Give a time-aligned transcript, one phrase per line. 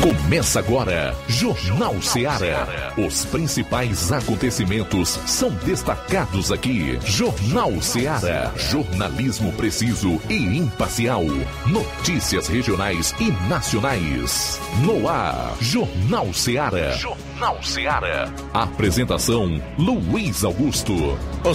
[0.00, 2.94] Começa agora, Jornal Ceará.
[2.96, 6.98] Os principais acontecimentos são destacados aqui.
[7.04, 8.50] Jornal Ceará.
[8.56, 11.22] Jornalismo preciso e imparcial.
[11.66, 14.58] Notícias regionais e nacionais.
[14.86, 16.92] No ar, Jornal Ceará.
[16.92, 18.32] Jornal Ceará.
[18.54, 20.94] Apresentação: Luiz Augusto.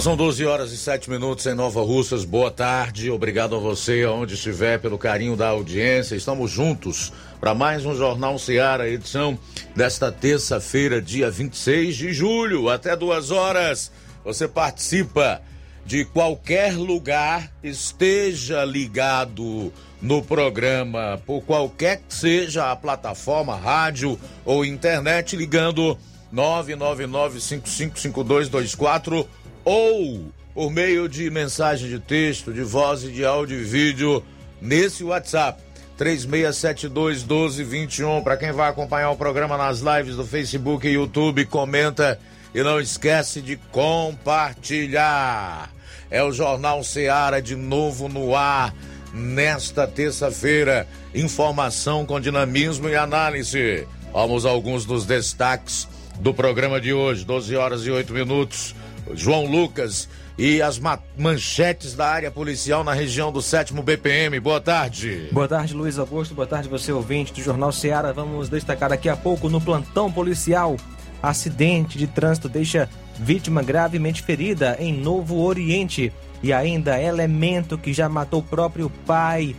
[0.00, 2.24] São 12 horas e 7 minutos em Nova Russas.
[2.24, 3.10] Boa tarde.
[3.10, 6.14] Obrigado a você, aonde estiver, pelo carinho da audiência.
[6.14, 9.38] Estamos juntos para mais um Jornal Seara, edição
[9.74, 13.92] desta terça-feira, dia 26 de julho, até duas horas.
[14.24, 15.40] Você participa
[15.84, 24.64] de qualquer lugar, esteja ligado no programa, por qualquer que seja a plataforma, rádio ou
[24.64, 25.96] internet, ligando
[26.34, 29.26] 999-555224
[29.64, 34.24] ou por meio de mensagem de texto, de voz e de áudio e vídeo
[34.60, 35.65] nesse WhatsApp
[35.96, 38.22] 3672 1221.
[38.22, 42.20] Para quem vai acompanhar o programa nas lives do Facebook e YouTube, comenta
[42.54, 45.70] e não esquece de compartilhar.
[46.10, 48.74] É o Jornal Seara de novo no ar
[49.12, 50.86] nesta terça-feira.
[51.14, 53.86] Informação com dinamismo e análise.
[54.12, 55.88] Vamos a alguns dos destaques
[56.20, 58.74] do programa de hoje, 12 horas e 8 minutos.
[59.14, 60.80] João Lucas e as
[61.16, 64.38] manchetes da área policial na região do 7 BPM.
[64.38, 65.28] Boa tarde.
[65.32, 66.34] Boa tarde, Luiz Augusto.
[66.34, 68.12] Boa tarde, você ouvinte do Jornal Ceará.
[68.12, 70.76] Vamos destacar daqui a pouco no plantão policial.
[71.22, 76.12] Acidente de trânsito deixa vítima gravemente ferida em Novo Oriente.
[76.42, 79.56] E ainda elemento que já matou o próprio pai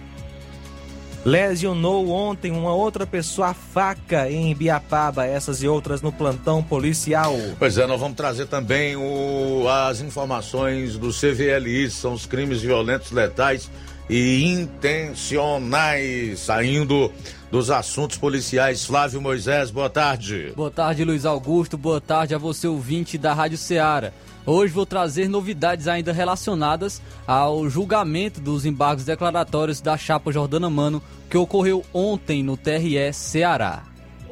[1.25, 7.35] lesionou ontem uma outra pessoa a faca em Biapaba, essas e outras no plantão policial.
[7.59, 13.11] Pois é, nós vamos trazer também o, as informações do CVLI, são os crimes violentos,
[13.11, 13.69] letais
[14.09, 17.11] e intencionais, saindo
[17.51, 18.85] dos assuntos policiais.
[18.85, 20.53] Flávio Moisés, boa tarde.
[20.55, 24.13] Boa tarde, Luiz Augusto, boa tarde a você ouvinte da Rádio Ceará.
[24.49, 31.03] Hoje vou trazer novidades ainda relacionadas ao julgamento dos embargos declaratórios da chapa Jordana Mano
[31.29, 33.83] que ocorreu ontem no TRE Ceará.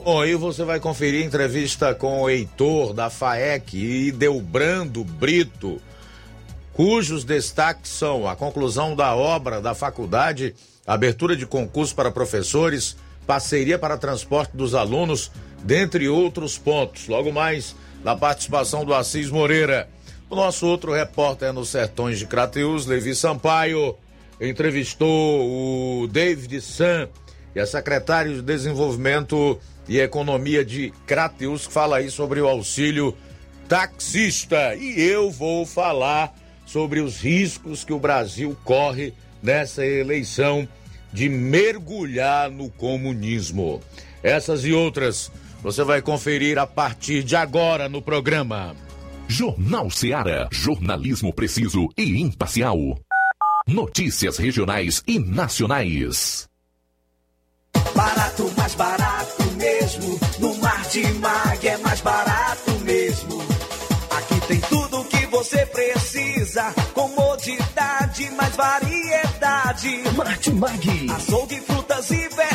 [0.05, 5.81] Bom, aí você vai conferir entrevista com o Heitor da FAEC e Delbrando Brito,
[6.71, 10.55] cujos destaques são a conclusão da obra da faculdade,
[10.87, 12.95] abertura de concurso para professores,
[13.27, 15.29] parceria para transporte dos alunos,
[15.61, 17.09] dentre outros pontos.
[17.09, 19.89] Logo mais, na participação do Assis Moreira.
[20.27, 23.95] O nosso outro repórter nos sertões de Crateus, Levi Sampaio,
[24.41, 27.07] entrevistou o David San
[27.55, 33.15] e a secretária de Desenvolvimento e Economia de Crateus, que fala aí sobre o auxílio
[33.69, 34.75] taxista.
[34.75, 36.33] E eu vou falar
[36.65, 40.67] sobre os riscos que o Brasil corre nessa eleição
[41.13, 43.79] de mergulhar no comunismo.
[44.23, 45.31] Essas e outras
[45.61, 48.75] você vai conferir a partir de agora no programa.
[49.27, 50.47] Jornal Seara.
[50.51, 52.77] Jornalismo preciso e imparcial.
[53.67, 56.47] Notícias regionais e nacionais.
[57.95, 60.19] Barato, mais barato mesmo.
[60.39, 63.41] No Mar de Mag é mais barato mesmo.
[64.11, 66.73] Aqui tem tudo o que você precisa.
[66.93, 70.03] Comodidade, mais variedade.
[70.53, 71.11] Mag.
[71.11, 72.54] Açougue, frutas e verduras.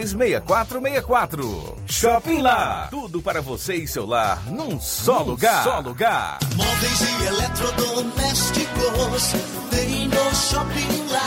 [0.00, 1.76] 6464.
[1.86, 2.88] Shopping Lá.
[2.90, 5.64] Tudo para você e seu lar num só num lugar.
[5.64, 6.38] Só lugar.
[6.56, 9.32] Móveis e eletrodomésticos
[9.70, 11.20] tem no Shopping Lá.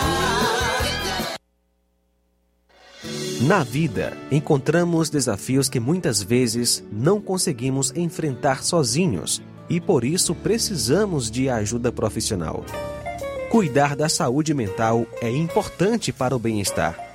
[3.42, 11.30] Na vida, encontramos desafios que muitas vezes não conseguimos enfrentar sozinhos e por isso precisamos
[11.30, 12.66] de ajuda profissional.
[13.52, 17.15] Cuidar da saúde mental é importante para o bem-estar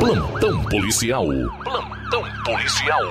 [0.00, 1.26] Plantão policial.
[1.62, 3.02] Plantão policial.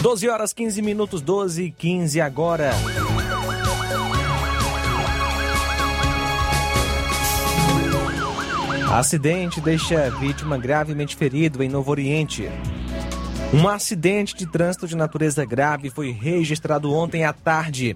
[0.00, 2.70] Doze horas 15 minutos, 12 e 15 agora.
[8.90, 12.48] Acidente deixa vítima gravemente ferido em Novo Oriente.
[13.52, 17.94] Um acidente de trânsito de natureza grave foi registrado ontem à tarde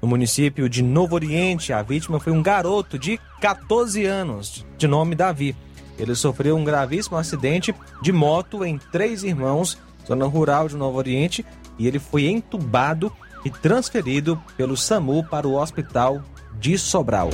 [0.00, 1.72] no município de Novo Oriente.
[1.72, 5.56] A vítima foi um garoto de 14 anos, de nome Davi.
[5.98, 11.44] Ele sofreu um gravíssimo acidente de moto em Três Irmãos, zona rural de Novo Oriente,
[11.78, 13.12] e ele foi entubado
[13.44, 16.22] e transferido pelo SAMU para o hospital
[16.58, 17.30] de Sobral.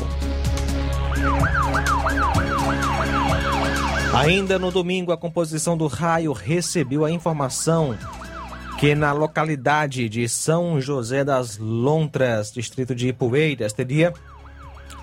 [4.14, 7.96] Ainda no domingo, a composição do raio recebeu a informação
[8.82, 14.12] que na localidade de São José das Lontras, distrito de Ipueiras, teria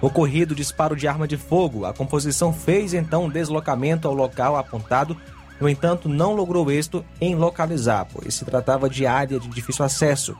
[0.01, 1.85] ocorrido disparo de arma de fogo.
[1.85, 5.15] A composição fez então um deslocamento ao local apontado,
[5.61, 10.35] no entanto, não logrou êxito em localizar, pois se tratava de área de difícil acesso.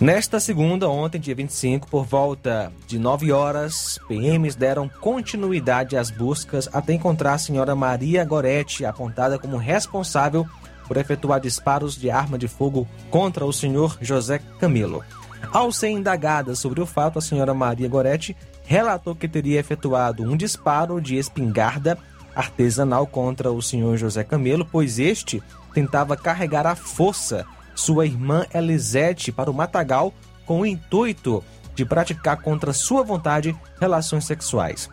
[0.00, 6.68] Nesta segunda, ontem, dia 25, por volta de 9 horas, PMs deram continuidade às buscas
[6.72, 10.46] até encontrar a senhora Maria Goretti, apontada como responsável
[10.86, 15.04] por efetuar disparos de arma de fogo contra o senhor José Camilo.
[15.52, 20.36] Ao ser indagada sobre o fato, a senhora Maria Goretti relatou que teria efetuado um
[20.36, 21.98] disparo de espingarda
[22.34, 25.42] artesanal contra o senhor José Camelo, pois este
[25.74, 30.12] tentava carregar à força sua irmã Elisete para o matagal
[30.46, 31.42] com o intuito
[31.74, 34.88] de praticar contra sua vontade relações sexuais.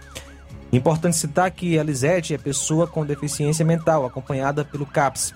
[0.71, 5.33] Importante citar que Elisete é pessoa com deficiência mental, acompanhada pelo CAPS.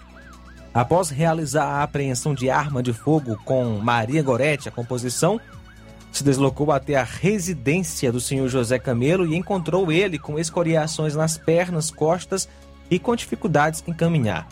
[0.73, 5.39] Após realizar a apreensão de arma de fogo com Maria Goretti, a composição
[6.11, 11.37] se deslocou até a residência do senhor José Camelo e encontrou ele com escoriações nas
[11.37, 12.49] pernas, costas
[12.89, 14.47] e com dificuldades em caminhar.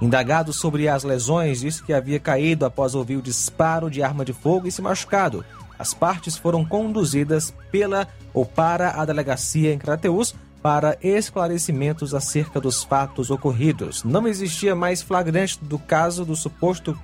[0.00, 4.32] Indagado sobre as lesões, disse que havia caído após ouvir o disparo de arma de
[4.32, 5.44] fogo e se machucado.
[5.78, 10.34] As partes foram conduzidas pela ou para a delegacia em Crateus
[10.68, 14.04] para esclarecimentos acerca dos fatos ocorridos.
[14.04, 16.94] Não existia mais flagrante do caso do suposto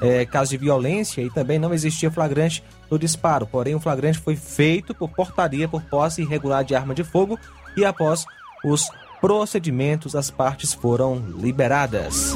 [0.00, 3.46] é, caso de violência e também não existia flagrante do disparo.
[3.46, 7.38] Porém, o flagrante foi feito por portaria por posse irregular de arma de fogo
[7.76, 8.26] e após
[8.64, 8.90] os
[9.20, 12.34] procedimentos, as partes foram liberadas.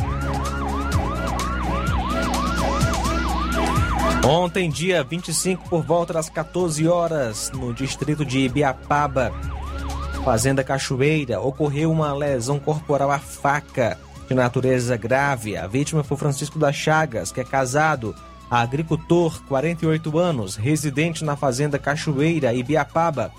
[4.24, 9.32] Ontem, dia 25, por volta das 14 horas, no distrito de Ibiapaba,
[10.28, 15.56] Fazenda Cachoeira, ocorreu uma lesão corporal à faca de natureza grave.
[15.56, 18.14] A vítima foi Francisco das Chagas, que é casado,
[18.50, 23.32] agricultor, 48 anos, residente na Fazenda Cachoeira, Ibiapaba.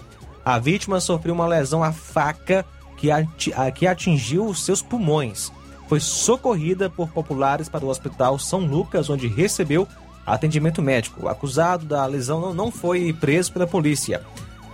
[0.44, 2.66] A vítima sofreu uma lesão à faca
[2.98, 5.52] que atingiu seus pulmões.
[5.88, 9.88] Foi socorrida por populares para o Hospital São Lucas, onde recebeu
[10.26, 11.28] atendimento médico.
[11.28, 14.24] O acusado da lesão não foi preso pela polícia.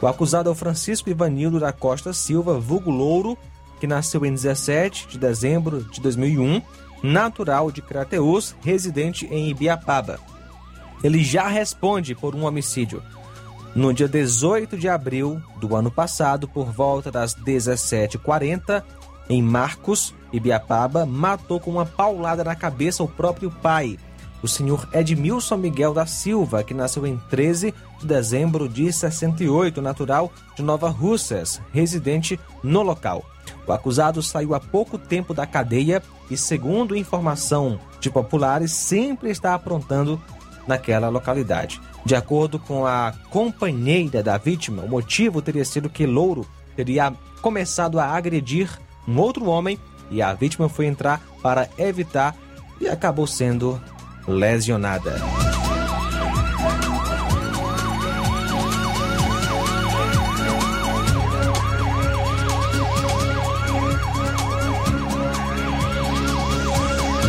[0.01, 3.37] O acusado é o Francisco Ivanildo da Costa Silva, vulgo Louro,
[3.79, 6.61] que nasceu em 17 de dezembro de 2001,
[7.03, 10.19] natural de Crateus, residente em Ibiapaba.
[11.03, 13.01] Ele já responde por um homicídio.
[13.75, 18.83] No dia 18 de abril do ano passado, por volta das 17h40,
[19.29, 23.97] em Marcos, Ibiapaba, matou com uma paulada na cabeça o próprio pai,
[24.41, 27.73] o senhor Edmilson Miguel da Silva, que nasceu em 13
[28.05, 33.25] de dezembro de 68, natural de Nova Russas, residente no local.
[33.67, 39.55] O acusado saiu há pouco tempo da cadeia e, segundo informação de populares, sempre está
[39.55, 40.21] aprontando
[40.67, 41.81] naquela localidade.
[42.05, 47.99] De acordo com a companheira da vítima, o motivo teria sido que Louro teria começado
[47.99, 48.69] a agredir
[49.07, 49.79] um outro homem
[50.11, 52.35] e a vítima foi entrar para evitar
[52.79, 53.81] e acabou sendo
[54.27, 55.15] lesionada.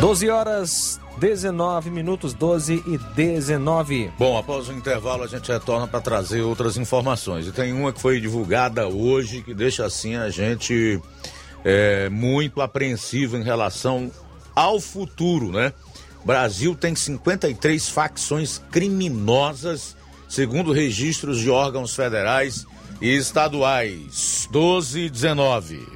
[0.07, 4.13] 12 horas 19 minutos, 12 e 19.
[4.17, 7.49] Bom, após o intervalo a gente retorna para trazer outras informações.
[7.49, 11.03] E tem uma que foi divulgada hoje que deixa assim a gente
[11.65, 14.09] é, muito apreensivo em relação
[14.55, 15.73] ao futuro, né?
[16.25, 19.97] Brasil tem 53 facções criminosas,
[20.29, 22.65] segundo registros de órgãos federais
[23.01, 24.47] e estaduais.
[24.53, 25.96] 12 e 19.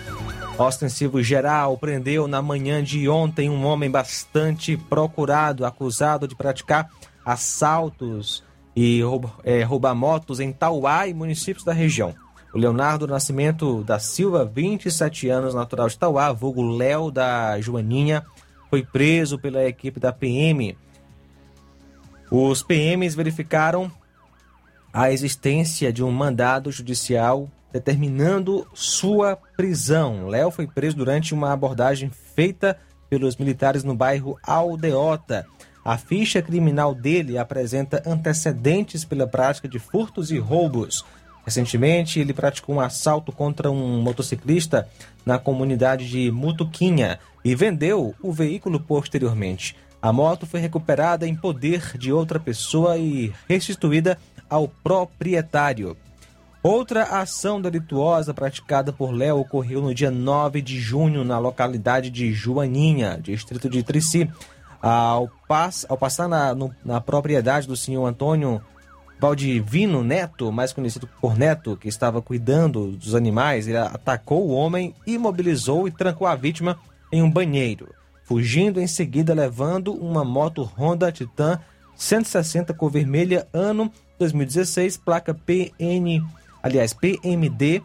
[0.57, 6.89] ostensivo geral, prendeu na manhã de ontem um homem bastante procurado, acusado de praticar
[7.23, 8.43] assaltos
[8.75, 9.03] e
[9.45, 12.15] é, roubar motos em Tauá e municípios da região.
[12.55, 18.25] O Leonardo Nascimento da Silva, 27 anos, natural de Tauá, vulgo Léo da Joaninha,
[18.71, 20.75] foi preso pela equipe da PM
[22.31, 23.91] os PMs verificaram
[24.93, 30.27] a existência de um mandado judicial determinando sua prisão.
[30.29, 35.47] Léo foi preso durante uma abordagem feita pelos militares no bairro Aldeota.
[35.85, 41.05] A ficha criminal dele apresenta antecedentes pela prática de furtos e roubos.
[41.45, 44.87] Recentemente, ele praticou um assalto contra um motociclista
[45.25, 49.75] na comunidade de Mutuquinha e vendeu o veículo posteriormente.
[50.01, 54.17] A moto foi recuperada em poder de outra pessoa e restituída
[54.49, 55.97] ao proprietário.
[56.63, 62.33] Outra ação delituosa praticada por Léo ocorreu no dia 9 de junho na localidade de
[62.33, 64.31] Joaninha, distrito de Trici.
[64.81, 68.63] Ao, pass, ao passar na, no, na propriedade do senhor Antônio
[69.21, 74.95] Valdivino Neto, mais conhecido por Neto, que estava cuidando dos animais, ele atacou o homem,
[75.05, 76.79] imobilizou e trancou a vítima
[77.11, 77.89] em um banheiro,
[78.29, 81.59] fugindo em seguida levando uma moto Honda Titan
[81.97, 86.23] 160 cor vermelha, ano 2016, placa PN,
[86.63, 87.83] aliás, PMD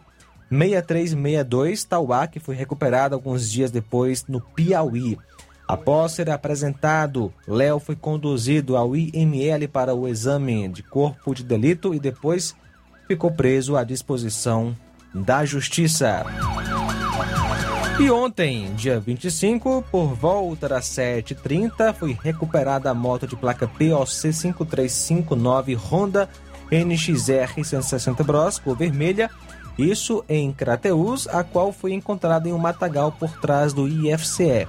[0.50, 5.18] 6362 Tauá, que foi recuperada alguns dias depois no Piauí.
[5.66, 11.94] Após ser apresentado, Léo foi conduzido ao IML para o exame de corpo de delito
[11.94, 12.54] e depois
[13.08, 14.76] ficou preso à disposição
[15.14, 16.24] da Justiça.
[18.00, 24.32] E ontem, dia 25, por volta das 7h30, foi recuperada a moto de placa POC
[24.32, 26.28] 5359 Honda
[26.72, 29.30] NXR 160 Bros, cor vermelha,
[29.78, 34.66] isso em Crateus, a qual foi encontrada em um matagal por trás do IFCE.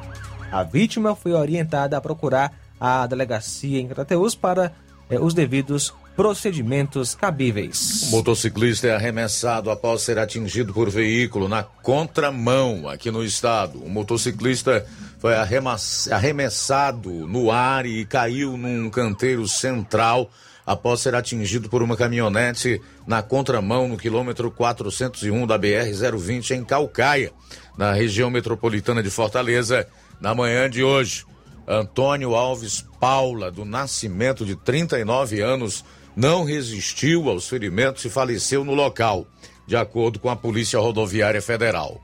[0.51, 4.71] A vítima foi orientada a procurar a delegacia em Crateus para
[5.09, 8.04] eh, os devidos procedimentos cabíveis.
[8.08, 13.80] O motociclista é arremessado após ser atingido por veículo na contramão aqui no estado.
[13.80, 14.86] O motociclista
[15.19, 20.30] foi arremessado no ar e caiu num canteiro central
[20.65, 27.32] após ser atingido por uma caminhonete na contramão no quilômetro 401 da BR-020 em Calcaia,
[27.78, 29.88] na região metropolitana de Fortaleza,
[30.19, 31.25] na manhã de hoje.
[31.67, 35.84] Antônio Alves Paula, do Nascimento, de 39 anos,
[36.15, 39.28] não resistiu aos ferimentos e faleceu no local,
[39.67, 42.01] de acordo com a Polícia Rodoviária Federal.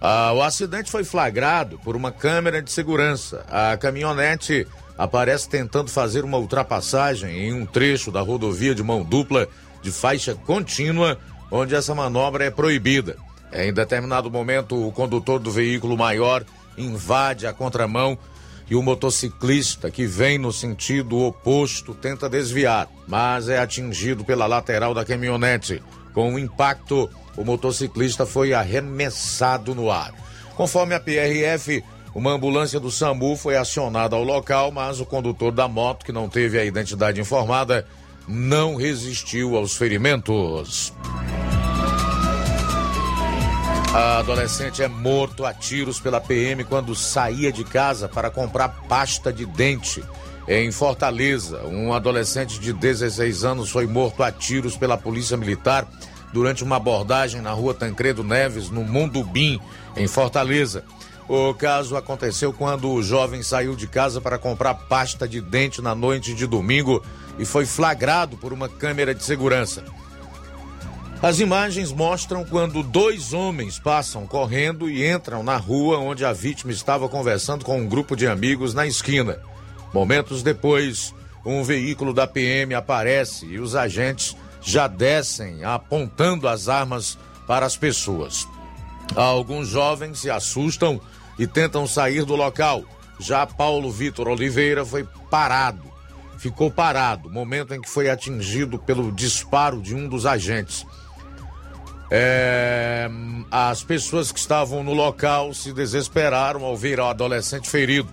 [0.00, 3.44] Ah, o acidente foi flagrado por uma câmera de segurança.
[3.48, 9.48] A caminhonete aparece tentando fazer uma ultrapassagem em um trecho da rodovia de mão dupla
[9.82, 11.18] de faixa contínua,
[11.50, 13.16] onde essa manobra é proibida.
[13.52, 16.44] Em determinado momento, o condutor do veículo maior
[16.76, 18.18] invade a contramão
[18.70, 24.92] e o motociclista que vem no sentido oposto tenta desviar, mas é atingido pela lateral
[24.92, 25.82] da caminhonete.
[26.12, 30.12] Com o impacto, o motociclista foi arremessado no ar.
[30.54, 31.82] Conforme a PRF,
[32.14, 36.28] uma ambulância do SAMU foi acionada ao local, mas o condutor da moto, que não
[36.28, 37.86] teve a identidade informada,
[38.26, 40.92] não resistiu aos ferimentos.
[43.92, 49.32] A adolescente é morto a tiros pela PM quando saía de casa para comprar pasta
[49.32, 50.04] de dente.
[50.46, 55.88] Em Fortaleza, um adolescente de 16 anos foi morto a tiros pela Polícia Militar
[56.34, 59.58] durante uma abordagem na rua Tancredo Neves, no Mundubim,
[59.96, 60.84] em Fortaleza.
[61.26, 65.94] O caso aconteceu quando o jovem saiu de casa para comprar pasta de dente na
[65.94, 67.02] noite de domingo
[67.38, 69.82] e foi flagrado por uma câmera de segurança.
[71.20, 76.70] As imagens mostram quando dois homens passam correndo e entram na rua onde a vítima
[76.70, 79.40] estava conversando com um grupo de amigos na esquina.
[79.92, 81.12] Momentos depois,
[81.44, 87.76] um veículo da PM aparece e os agentes já descem apontando as armas para as
[87.76, 88.46] pessoas.
[89.16, 91.00] Alguns jovens se assustam
[91.36, 92.84] e tentam sair do local.
[93.18, 95.82] Já Paulo Vitor Oliveira foi parado.
[96.38, 100.86] Ficou parado, momento em que foi atingido pelo disparo de um dos agentes.
[102.10, 103.10] É,
[103.50, 108.08] as pessoas que estavam no local se desesperaram ao ver o adolescente ferido.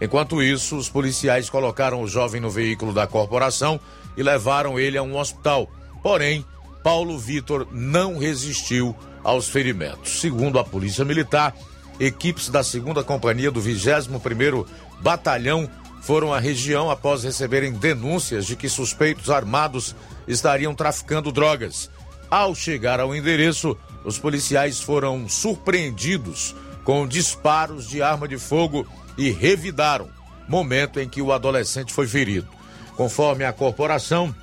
[0.00, 3.80] Enquanto isso, os policiais colocaram o jovem no veículo da corporação
[4.16, 5.68] e levaram ele a um hospital.
[6.02, 6.44] Porém,
[6.82, 10.20] Paulo Vitor não resistiu aos ferimentos.
[10.20, 11.54] Segundo a Polícia Militar,
[11.98, 14.66] equipes da 2 Companhia do 21º
[15.00, 15.68] Batalhão
[16.00, 19.94] foram à região após receberem denúncias de que suspeitos armados
[20.26, 21.90] estariam traficando drogas.
[22.30, 28.86] Ao chegar ao endereço, os policiais foram surpreendidos com disparos de arma de fogo
[29.16, 30.08] e revidaram,
[30.46, 32.48] momento em que o adolescente foi ferido.
[32.96, 34.34] Conforme a corporação,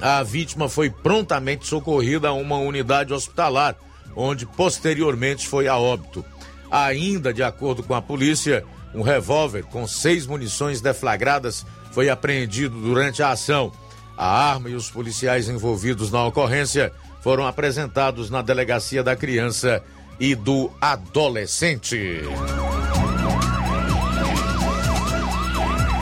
[0.00, 3.76] a vítima foi prontamente socorrida a uma unidade hospitalar,
[4.14, 6.24] onde posteriormente foi a óbito.
[6.70, 8.64] Ainda de acordo com a polícia,
[8.94, 13.72] um revólver com seis munições deflagradas foi apreendido durante a ação.
[14.16, 16.92] A arma e os policiais envolvidos na ocorrência
[17.22, 19.82] foram apresentados na Delegacia da Criança
[20.18, 22.20] e do Adolescente.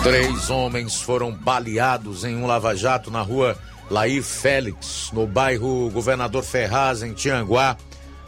[0.03, 3.57] Três homens foram baleados em um lava-jato na rua
[3.91, 7.77] Laí Félix, no bairro Governador Ferraz, em Tianguá,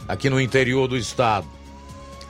[0.07, 1.47] aqui no interior do estado.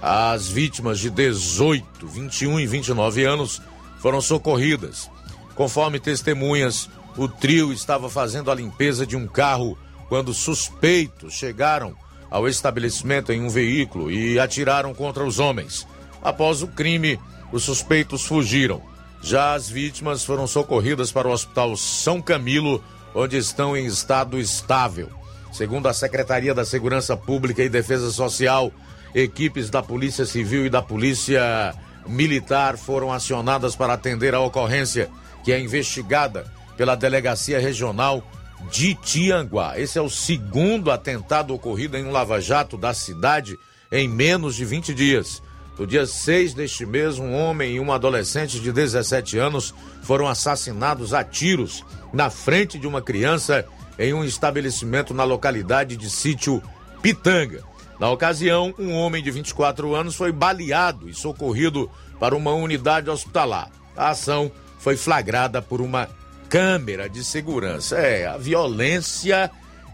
[0.01, 3.61] As vítimas de 18, 21 e 29 anos
[3.99, 5.09] foram socorridas.
[5.55, 9.77] Conforme testemunhas, o trio estava fazendo a limpeza de um carro
[10.13, 11.95] quando suspeitos chegaram
[12.29, 15.87] ao estabelecimento em um veículo e atiraram contra os homens.
[16.21, 17.19] Após o crime,
[17.51, 18.79] os suspeitos fugiram.
[19.23, 22.83] Já as vítimas foram socorridas para o Hospital São Camilo,
[23.15, 25.09] onde estão em estado estável.
[25.51, 28.71] Segundo a Secretaria da Segurança Pública e Defesa Social,
[29.15, 31.73] equipes da Polícia Civil e da Polícia
[32.05, 35.09] Militar foram acionadas para atender a ocorrência,
[35.43, 36.45] que é investigada
[36.77, 38.23] pela Delegacia Regional
[38.71, 39.79] de Tianguá.
[39.79, 43.57] Esse é o segundo atentado ocorrido em um lava-jato da cidade
[43.91, 45.41] em menos de 20 dias.
[45.77, 49.73] No dia 6 deste mês, um homem e uma adolescente de 17 anos
[50.03, 53.65] foram assassinados a tiros na frente de uma criança
[53.97, 56.61] em um estabelecimento na localidade de Sítio
[57.01, 57.63] Pitanga.
[57.99, 63.71] Na ocasião, um homem de 24 anos foi baleado e socorrido para uma unidade hospitalar.
[63.95, 66.09] A ação foi flagrada por uma
[66.53, 67.97] câmera de segurança.
[67.97, 69.49] É, a violência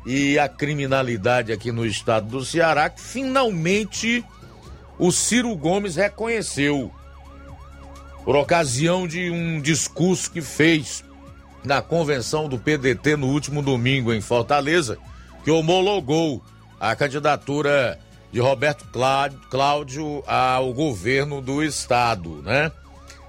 [0.05, 4.25] e a criminalidade aqui no estado do Ceará que finalmente
[4.97, 6.91] o Ciro Gomes reconheceu
[8.25, 11.01] por ocasião de um discurso que fez
[11.63, 14.97] na convenção do PDT no último domingo em Fortaleza,
[15.45, 16.43] que homologou
[16.77, 17.97] a candidatura
[18.33, 18.85] de Roberto
[19.49, 22.69] Cláudio ao governo do estado, né?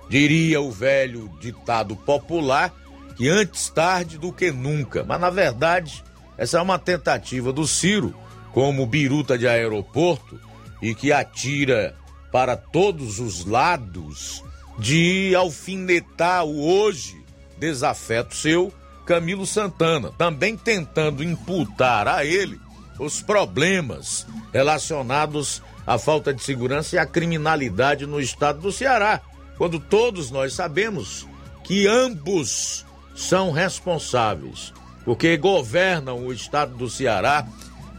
[0.08, 2.79] Diria o velho ditado popular
[3.28, 5.04] antes tarde do que nunca.
[5.04, 6.02] Mas na verdade,
[6.38, 8.14] essa é uma tentativa do Ciro,
[8.52, 10.40] como biruta de aeroporto,
[10.80, 11.94] e que atira
[12.32, 14.42] para todos os lados
[14.78, 17.22] de alfinetar o hoje
[17.58, 18.72] desafeto seu
[19.04, 22.58] Camilo Santana, também tentando imputar a ele
[22.98, 29.20] os problemas relacionados à falta de segurança e à criminalidade no estado do Ceará,
[29.58, 31.26] quando todos nós sabemos
[31.64, 32.86] que ambos
[33.20, 34.72] são responsáveis,
[35.04, 37.46] porque governam o estado do Ceará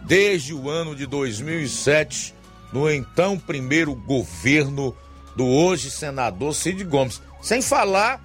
[0.04, 2.34] desde o ano de 2007,
[2.74, 4.96] no então primeiro governo
[5.36, 7.22] do hoje senador Cid Gomes.
[7.42, 8.22] Sem falar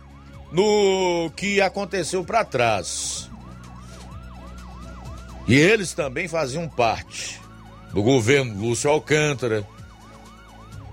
[0.51, 3.31] no que aconteceu para trás.
[5.47, 7.41] E eles também faziam parte
[7.93, 9.67] do governo Lúcio Alcântara,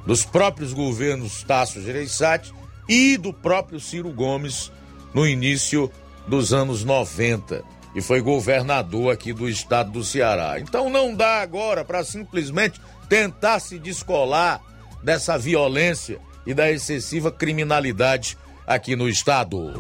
[0.06, 2.54] dos próprios governos Tasso Gereissati
[2.88, 4.72] e do próprio Ciro Gomes
[5.14, 5.92] no início
[6.28, 7.64] dos anos 90
[7.96, 10.60] e foi governador aqui do estado do Ceará.
[10.60, 14.62] Então não dá agora para simplesmente tentar se descolar
[15.04, 19.74] dessa violência e da excessiva criminalidade aqui no estado.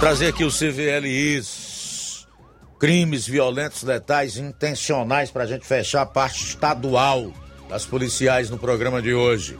[0.00, 1.64] Trazer aqui o CVLIs
[2.78, 7.32] crimes violentos, letais, intencionais para a gente fechar a parte estadual
[7.68, 9.56] das policiais no programa de hoje.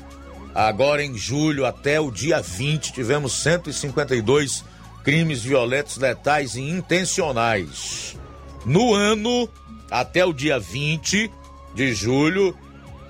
[0.55, 4.65] Agora em julho até o dia 20 tivemos 152
[5.03, 8.17] crimes violentos, letais e intencionais.
[8.65, 9.49] No ano
[9.91, 11.31] até o dia 20
[11.75, 12.57] de julho,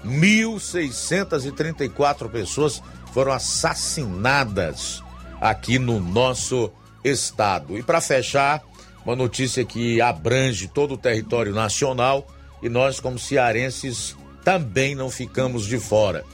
[0.05, 5.03] 1.634 pessoas foram assassinadas
[5.41, 6.73] aqui no nosso
[7.05, 7.79] estado.
[7.79, 8.63] E para fechar,
[9.05, 12.27] uma notícia que abrange todo o território nacional
[12.63, 16.25] e nós, como cearenses, também não ficamos de fora,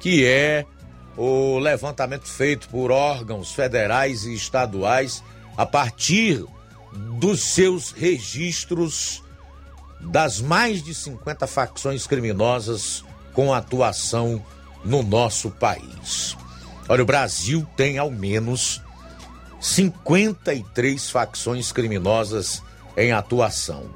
[0.00, 0.66] que é
[1.16, 5.22] o levantamento feito por órgãos federais e estaduais
[5.56, 6.44] a partir
[7.18, 9.22] dos seus registros
[10.00, 14.44] das mais de 50 facções criminosas com atuação
[14.84, 16.36] no nosso país.
[16.88, 18.82] Olha, o Brasil tem ao menos
[19.62, 22.60] 53 facções criminosas
[22.96, 23.88] em atuação,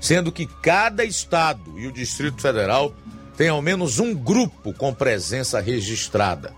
[0.00, 2.92] sendo que cada estado e o Distrito Federal
[3.36, 6.52] tem ao menos um grupo com presença registrada.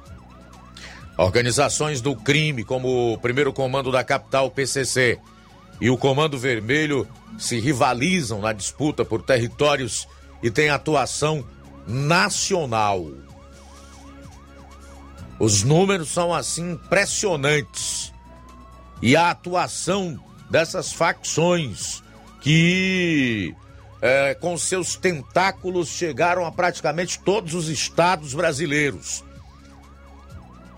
[1.19, 5.21] Organizações do crime, como o primeiro comando da capital, PCC,
[5.79, 7.07] e o Comando Vermelho
[7.39, 10.09] se rivalizam na disputa por territórios
[10.43, 11.45] e têm atuação
[11.87, 13.13] nacional.
[15.39, 18.14] Os números são assim impressionantes
[19.05, 22.03] e a atuação dessas facções
[22.41, 23.55] que,
[24.01, 29.23] é, com seus tentáculos, chegaram a praticamente todos os estados brasileiros.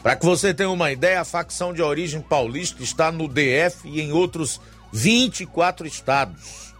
[0.03, 4.01] Para que você tenha uma ideia, a facção de origem paulista está no DF e
[4.01, 4.61] em outros
[4.93, 6.75] 24 estados.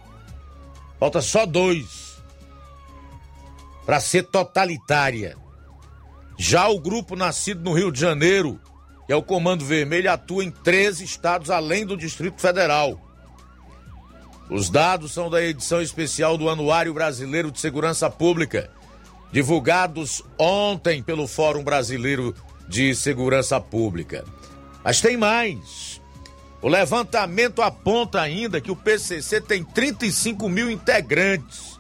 [0.99, 2.17] Falta só dois
[3.85, 5.37] para ser totalitária.
[6.37, 8.61] Já o grupo nascido no Rio de Janeiro
[9.07, 13.01] que é o Comando Vermelho, atua em 13 estados além do Distrito Federal.
[14.51, 18.71] Os dados são da edição especial do Anuário Brasileiro de Segurança Pública,
[19.33, 22.35] divulgados ontem pelo Fórum Brasileiro
[22.69, 24.25] de Segurança Pública.
[24.85, 26.01] Mas tem mais.
[26.63, 31.79] O levantamento aponta ainda que o PCC tem 35 mil integrantes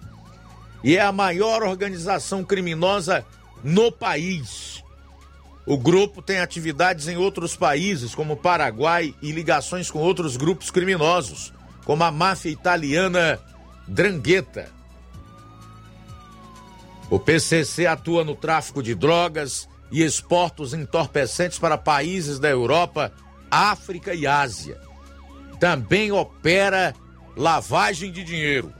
[0.83, 3.25] e é a maior organização criminosa
[3.65, 4.76] no país.
[5.67, 11.53] O grupo tem atividades em outros países, como Paraguai, e ligações com outros grupos criminosos,
[11.85, 13.41] como a máfia italiana
[13.89, 14.69] Drangheta.
[17.11, 23.13] O PCC atua no tráfico de drogas e exporta os entorpecentes para países da Europa,
[23.51, 24.81] África e Ásia.
[25.59, 26.95] Também opera
[27.37, 28.73] lavagem de dinheiro.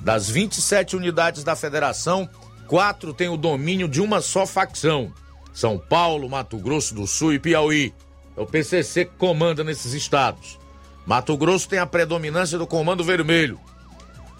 [0.00, 2.28] Das 27 unidades da federação,
[2.66, 5.12] quatro têm o domínio de uma só facção:
[5.52, 7.94] São Paulo, Mato Grosso do Sul e Piauí.
[8.36, 10.58] É o PCC que comanda nesses estados.
[11.06, 13.60] Mato Grosso tem a predominância do Comando Vermelho.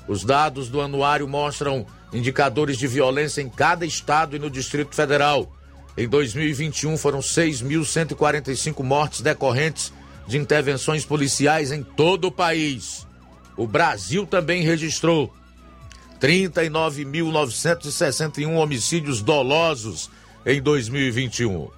[0.08, 5.50] Os dados do anuário mostram indicadores de violência em cada estado e no Distrito Federal.
[5.96, 9.92] Em 2021 foram 6.145 mortes decorrentes
[10.26, 13.06] de intervenções policiais em todo o país.
[13.56, 15.34] O Brasil também registrou
[16.20, 20.08] 39.961 homicídios dolosos
[20.44, 21.70] em 2021.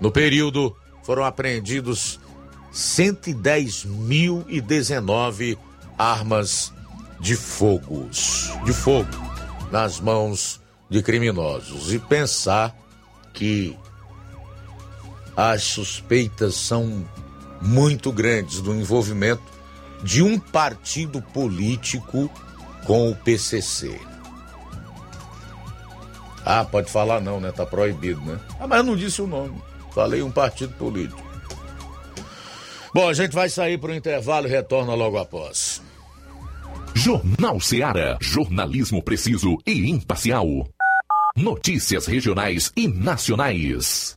[0.00, 2.18] No período, foram apreendidos
[2.72, 5.58] 110.019
[5.96, 6.72] armas
[7.20, 9.08] de fogos, de fogo
[9.70, 11.92] nas mãos de criminosos.
[11.92, 12.76] E pensar
[13.32, 13.76] que
[15.36, 17.04] as suspeitas são
[17.60, 19.42] muito grandes do envolvimento
[20.02, 22.30] de um partido político
[22.84, 23.98] com o PCC.
[26.44, 27.50] Ah, pode falar não, né?
[27.52, 28.38] Tá proibido, né?
[28.60, 29.60] Ah, mas eu não disse o nome.
[29.92, 31.22] Falei um partido político.
[32.94, 35.82] Bom, a gente vai sair para o intervalo e retorna logo após.
[36.94, 38.16] Jornal Seara.
[38.20, 40.46] Jornalismo preciso e imparcial.
[41.36, 44.16] Notícias regionais e nacionais.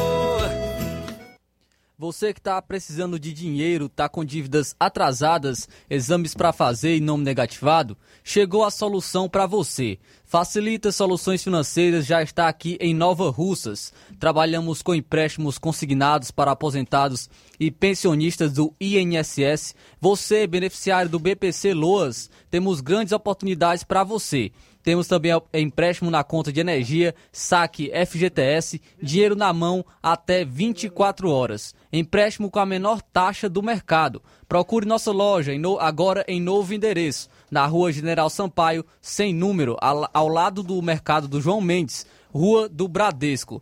[2.01, 7.23] Você que está precisando de dinheiro, está com dívidas atrasadas, exames para fazer e nome
[7.23, 9.99] negativado, chegou a solução para você.
[10.25, 13.93] Facilita Soluções Financeiras já está aqui em Nova Russas.
[14.19, 17.29] Trabalhamos com empréstimos consignados para aposentados
[17.59, 19.75] e pensionistas do INSS.
[19.99, 24.51] Você, beneficiário do BPC Loas, temos grandes oportunidades para você.
[24.83, 31.75] Temos também empréstimo na conta de energia, saque FGTS, dinheiro na mão até 24 horas.
[31.93, 34.21] Empréstimo com a menor taxa do mercado.
[34.47, 40.63] Procure nossa loja agora em novo endereço, na rua General Sampaio, sem número, ao lado
[40.63, 42.05] do mercado do João Mendes.
[42.33, 43.61] Rua do Bradesco.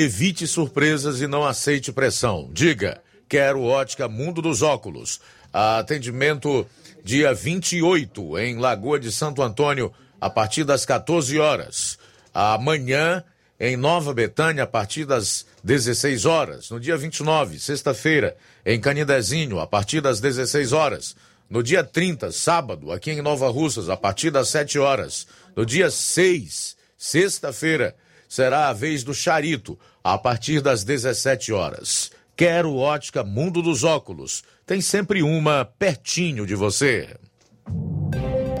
[0.00, 2.48] evite surpresas e não aceite pressão.
[2.52, 5.20] Diga, quero ótica Mundo dos Óculos.
[5.52, 6.64] Atendimento
[7.02, 11.98] dia 28 em Lagoa de Santo Antônio, a partir das 14 horas.
[12.32, 13.24] Amanhã
[13.58, 16.70] em Nova Betânia, a partir das 16 horas.
[16.70, 21.16] No dia 29, sexta-feira, em Canidezinho, a partir das 16 horas.
[21.50, 25.26] No dia 30, sábado, aqui em Nova Russas, a partir das 7 horas.
[25.56, 27.94] No dia 6, Sexta-feira
[28.28, 32.10] será a vez do Charito, a partir das 17 horas.
[32.36, 34.44] Quero ótica Mundo dos Óculos.
[34.64, 37.16] Tem sempre uma pertinho de você.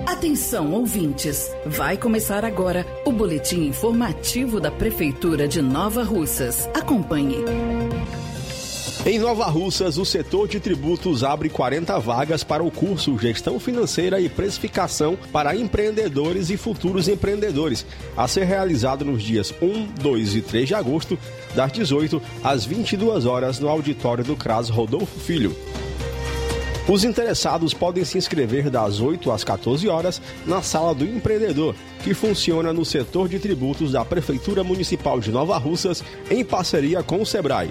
[0.06, 1.48] Atenção, ouvintes!
[1.64, 6.68] Vai começar agora o boletim informativo da Prefeitura de Nova Russas.
[6.74, 7.36] Acompanhe.
[9.06, 14.20] Em Nova Russas, o setor de tributos abre 40 vagas para o curso Gestão Financeira
[14.20, 17.86] e Precificação para empreendedores e futuros empreendedores,
[18.16, 21.18] a ser realizado nos dias 1, 2 e 3 de agosto,
[21.54, 25.56] das 18 às 22 horas no auditório do CRAS Rodolfo Filho.
[26.88, 32.14] Os interessados podem se inscrever das 8 às 14 horas na Sala do Empreendedor, que
[32.14, 37.26] funciona no setor de tributos da Prefeitura Municipal de Nova Russas, em parceria com o
[37.26, 37.70] SEBRAE.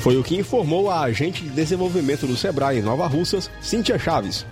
[0.00, 4.44] Foi o que informou a agente de desenvolvimento do Sebrae em Nova Russas, Cíntia Chaves.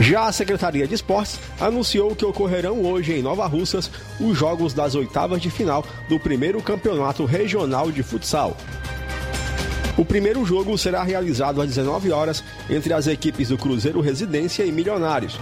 [0.00, 4.94] Já a Secretaria de Esportes anunciou que ocorrerão hoje em Nova Russas os jogos das
[4.94, 8.56] oitavas de final do primeiro campeonato regional de futsal.
[9.96, 14.72] O primeiro jogo será realizado às 19 horas entre as equipes do Cruzeiro Residência e
[14.72, 15.38] Milionários.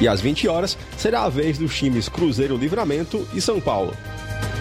[0.00, 3.92] E às 20 horas será a vez dos times Cruzeiro Livramento e São Paulo.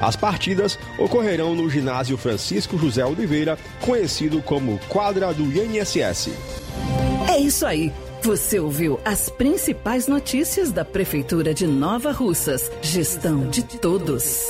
[0.02, 6.32] As partidas ocorrerão no ginásio Francisco José Oliveira, conhecido como Quadra do INSS.
[7.30, 7.92] É isso aí.
[8.22, 12.70] Você ouviu as principais notícias da Prefeitura de Nova Russas.
[12.82, 14.48] Gestão de todos.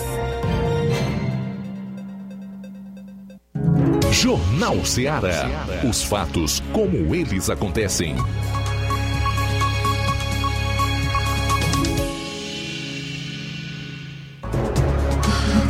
[4.12, 5.48] Jornal Ceará.
[5.88, 8.16] Os fatos como eles acontecem.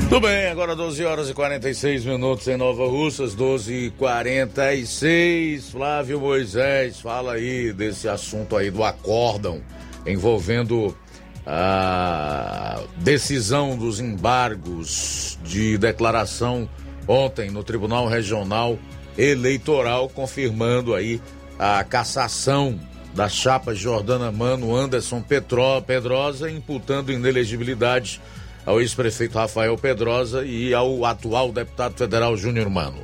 [0.10, 5.70] Tudo bem, agora 12 horas e 46 minutos em Nova Russas, 12 e 46.
[5.70, 9.62] Flávio Moisés, fala aí desse assunto aí do acórdão
[10.08, 10.98] envolvendo
[11.46, 16.68] a decisão dos embargos de declaração
[17.08, 18.80] ontem no Tribunal Regional
[19.16, 21.22] Eleitoral, confirmando aí
[21.60, 22.80] a cassação
[23.14, 25.22] da chapa Jordana Mano Anderson
[25.86, 28.20] Pedrosa, imputando inelegibilidade
[28.66, 33.02] ao ex-prefeito Rafael Pedrosa e ao atual deputado federal Júnior Mano.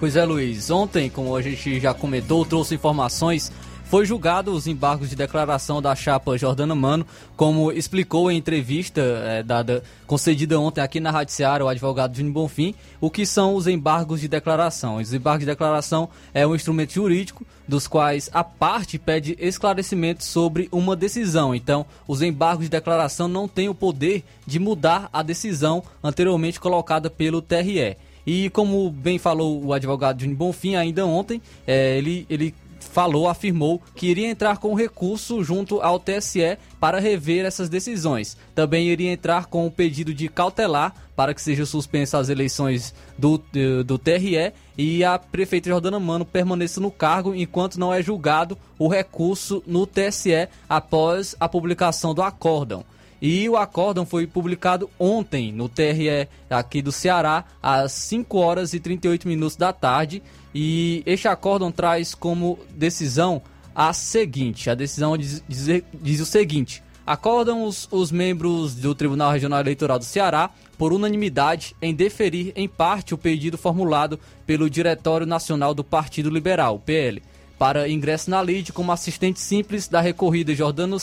[0.00, 0.70] Pois é, Luiz.
[0.70, 3.50] Ontem, como a gente já comentou, trouxe informações.
[3.88, 9.42] Foi julgado os embargos de declaração da chapa Jordana Mano, como explicou em entrevista é,
[9.42, 13.66] dada, concedida ontem aqui na Rádio Seara o advogado Júnior Bonfim, o que são os
[13.66, 14.96] embargos de declaração.
[14.96, 20.68] Os embargos de declaração é um instrumento jurídico dos quais a parte pede esclarecimento sobre
[20.70, 21.54] uma decisão.
[21.54, 27.08] Então, os embargos de declaração não têm o poder de mudar a decisão anteriormente colocada
[27.08, 27.96] pelo TRE.
[28.26, 33.80] E como bem falou o advogado Júnior Bonfim ainda ontem, é, ele, ele falou, afirmou
[33.94, 38.36] que iria entrar com recurso junto ao TSE para rever essas decisões.
[38.54, 43.38] Também iria entrar com o pedido de cautelar para que sejam suspensas as eleições do,
[43.38, 48.56] do, do TRE e a prefeita Jordana Mano permaneça no cargo enquanto não é julgado
[48.78, 52.84] o recurso no TSE após a publicação do acórdão.
[53.20, 58.78] E o acórdão foi publicado ontem no TRE aqui do Ceará, às 5 horas e
[58.78, 60.22] 38 minutos da tarde.
[60.54, 63.42] E este acórdão traz como decisão
[63.74, 66.82] a seguinte: a decisão diz, diz, diz o seguinte.
[67.06, 72.68] Acordam os, os membros do Tribunal Regional Eleitoral do Ceará por unanimidade em deferir em
[72.68, 77.22] parte o pedido formulado pelo Diretório Nacional do Partido Liberal, PL,
[77.58, 80.98] para ingresso na lide como assistente simples da recorrida Jordano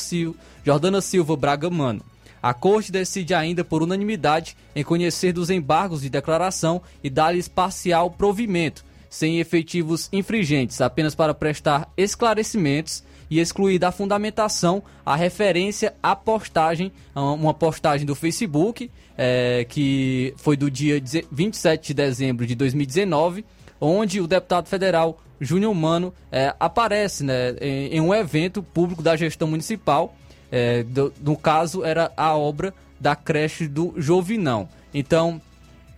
[0.63, 2.03] Jordana Silva Braga Mano.
[2.41, 8.11] A Corte decide ainda por unanimidade em conhecer dos embargos de declaração e dar-lhes parcial
[8.11, 16.15] provimento, sem efetivos infringentes, apenas para prestar esclarecimentos e excluir da fundamentação a referência à
[16.15, 21.01] postagem, uma postagem do Facebook, é, que foi do dia
[21.31, 23.45] 27 de dezembro de 2019,
[23.79, 29.15] onde o deputado federal Júnior Mano é, aparece né, em, em, um evento público da
[29.15, 30.15] gestão municipal.
[30.51, 34.69] É, do, no caso, era a obra da creche do Jovinão.
[34.93, 35.41] Então,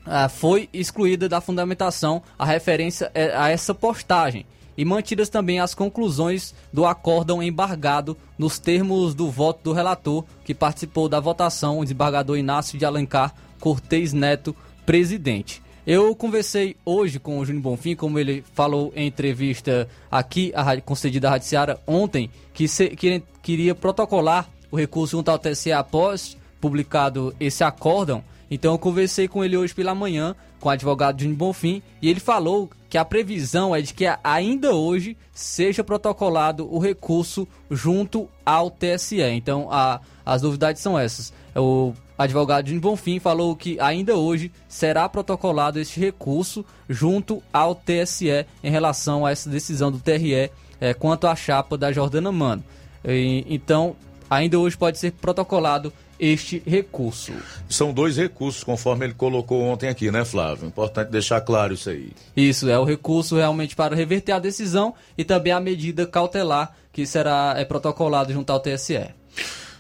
[0.08, 4.46] ah, foi excluída da fundamentação a referência é, a essa postagem
[4.78, 10.54] e mantidas também as conclusões do acórdão embargado nos termos do voto do relator que
[10.54, 14.56] participou da votação, o desembargador Inácio de Alencar Cortez Neto,
[14.86, 15.64] presidente.
[15.86, 21.28] Eu conversei hoje com o Júnior Bonfim, como ele falou em entrevista aqui, a concedida
[21.28, 26.38] à Rádio Seara ontem, que, se, que queria protocolar o recurso junto ao TSE após
[26.60, 28.22] publicado esse acórdão.
[28.50, 32.20] Então eu conversei com ele hoje pela manhã, com o advogado Júnior Bonfim, e ele
[32.20, 38.72] falou que a previsão é de que ainda hoje seja protocolado o recurso junto ao
[38.72, 39.22] TSE.
[39.22, 41.34] Então a, as novidades são essas.
[41.56, 48.46] O advogado Júnior Bonfim falou que ainda hoje será protocolado este recurso junto ao TSE
[48.64, 52.64] em relação a essa decisão do TRE é, quanto à chapa da Jordana Mano.
[53.06, 53.96] E, então,
[54.30, 57.34] ainda hoje pode ser protocolado este recurso.
[57.70, 60.68] São dois recursos, conforme ele colocou ontem aqui, né, Flávio?
[60.68, 62.12] Importante deixar claro isso aí.
[62.36, 67.06] Isso, é o recurso realmente para reverter a decisão e também a medida cautelar que
[67.06, 69.10] será é, protocolado junto ao TSE.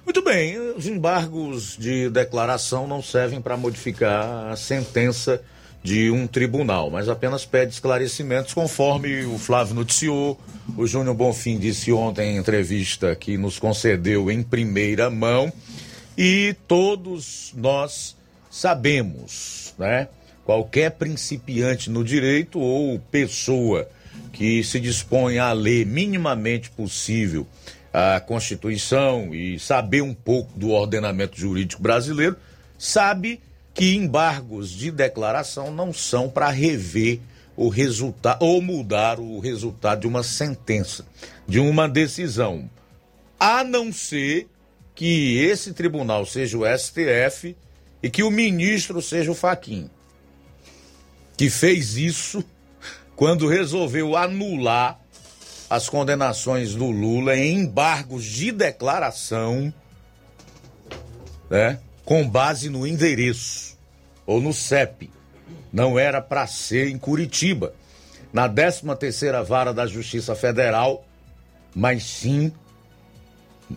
[0.05, 5.41] Muito bem, os embargos de declaração não servem para modificar a sentença
[5.83, 10.39] de um tribunal, mas apenas pede esclarecimentos, conforme o Flávio noticiou.
[10.77, 15.51] O Júnior Bonfim disse ontem em entrevista que nos concedeu em primeira mão
[16.18, 18.15] e todos nós
[18.49, 20.07] sabemos, né?
[20.43, 23.88] Qualquer principiante no direito ou pessoa
[24.34, 27.45] que se dispõe a ler minimamente possível
[27.93, 32.36] a Constituição e saber um pouco do ordenamento jurídico brasileiro,
[32.78, 33.41] sabe
[33.74, 37.20] que embargos de declaração não são para rever
[37.55, 41.05] o resultado ou mudar o resultado de uma sentença,
[41.47, 42.70] de uma decisão,
[43.39, 44.47] a não ser
[44.97, 47.55] que esse tribunal seja o STF
[48.01, 49.91] e que o ministro seja o Faquim,
[51.37, 52.43] que fez isso
[53.15, 54.99] quando resolveu anular
[55.69, 59.71] as condenações do Lula em embargos de declaração,
[61.47, 63.77] né, com base no endereço
[64.25, 65.11] ou no CEP.
[65.71, 67.75] Não era para ser em Curitiba,
[68.33, 71.05] na 13ª Vara da Justiça Federal,
[71.75, 72.51] mas sim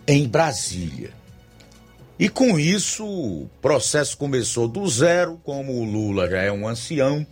[0.07, 1.11] em Brasília.
[2.17, 7.25] E com isso, o processo começou do zero, como o Lula já é um ancião,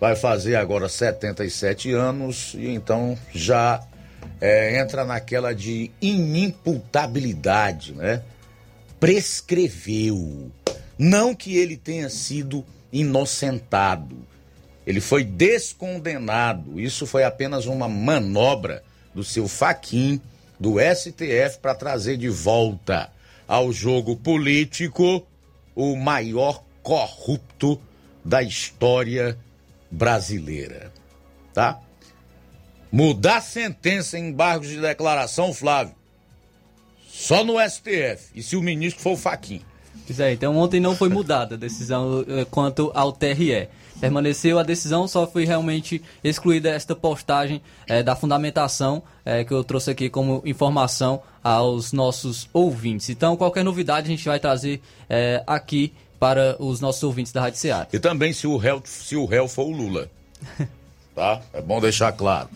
[0.00, 3.86] vai fazer agora 77 anos, e então já
[4.40, 8.22] é, entra naquela de inimputabilidade, né?
[8.98, 10.50] Prescreveu.
[10.98, 14.16] Não que ele tenha sido inocentado,
[14.86, 16.80] ele foi descondenado.
[16.80, 18.82] Isso foi apenas uma manobra
[19.14, 20.20] do seu Faquin
[20.58, 23.10] do STF para trazer de volta
[23.46, 25.26] ao jogo político
[25.74, 27.80] o maior corrupto
[28.24, 29.38] da história
[29.90, 30.92] brasileira,
[31.52, 31.80] tá?
[32.90, 35.94] Mudar sentença em embargos de declaração, Flávio,
[37.06, 38.30] só no STF.
[38.34, 39.62] E se o ministro for o Faquinha.
[40.06, 43.68] Pois é, então ontem não foi mudada a decisão eh, quanto ao TRE.
[44.00, 49.64] Permaneceu a decisão, só foi realmente excluída esta postagem eh, da fundamentação eh, que eu
[49.64, 53.08] trouxe aqui como informação aos nossos ouvintes.
[53.08, 57.58] Então, qualquer novidade a gente vai trazer eh, aqui para os nossos ouvintes da Rádio
[57.58, 57.88] Seara.
[57.92, 60.10] E também se o réu, se o réu for o Lula.
[61.14, 61.40] tá?
[61.52, 62.48] É bom deixar claro.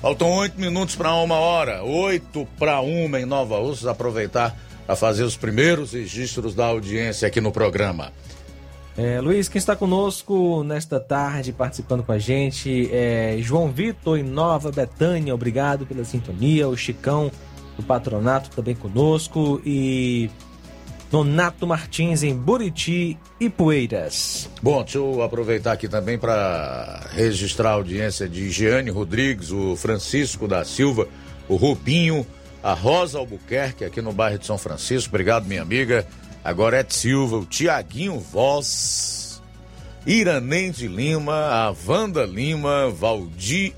[0.00, 3.86] Faltam oito minutos para uma hora, oito para uma em Nova Russas.
[3.86, 8.12] Aproveitar para fazer os primeiros registros da audiência aqui no programa.
[8.96, 14.22] É, Luiz, quem está conosco nesta tarde, participando com a gente, é João Vitor em
[14.22, 16.68] Nova Betânia, obrigado pela sintonia.
[16.68, 17.30] O Chicão
[17.76, 19.60] do Patronato também conosco.
[19.66, 20.30] E
[21.10, 24.50] Donato Martins em Buriti e Poeiras.
[24.60, 30.48] Bom, deixa eu aproveitar aqui também para registrar a audiência de Jeane Rodrigues, o Francisco
[30.48, 31.06] da Silva,
[31.48, 32.26] o Rubinho,
[32.62, 35.10] a Rosa Albuquerque aqui no bairro de São Francisco.
[35.10, 36.04] Obrigado, minha amiga.
[36.44, 39.42] Agora é Silva, o Tiaguinho Voz,
[40.06, 43.72] Iraném de Lima, a Wanda Lima, Valdir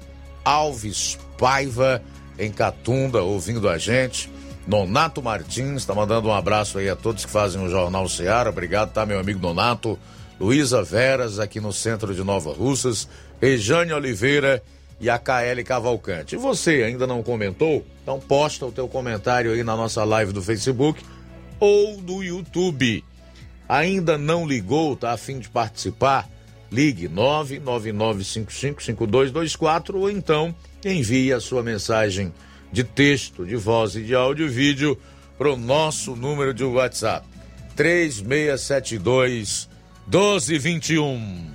[0.45, 2.03] Alves Paiva
[2.37, 4.29] em Catunda, ouvindo a gente.
[4.67, 8.51] Nonato Martins, está mandando um abraço aí a todos que fazem o Jornal Seara.
[8.51, 9.97] Obrigado, tá, meu amigo Nonato.
[10.41, 13.09] Luísa Veras, aqui no centro de Nova Russas.
[13.41, 14.61] Rejane Oliveira
[15.01, 16.35] e a KL Cavalcante.
[16.35, 17.87] E você ainda não comentou?
[18.03, 21.01] Então posta o teu comentário aí na nossa live do Facebook
[21.59, 23.04] ou do YouTube.
[23.68, 26.28] Ainda não ligou, tá a fim de participar?
[26.70, 30.54] Ligue 999555224 ou então
[30.84, 32.34] envie a sua mensagem
[32.72, 34.98] de texto, de voz e de áudio e vídeo
[35.38, 37.26] para o nosso número de WhatsApp
[37.74, 39.70] 3672
[40.07, 41.46] 1221.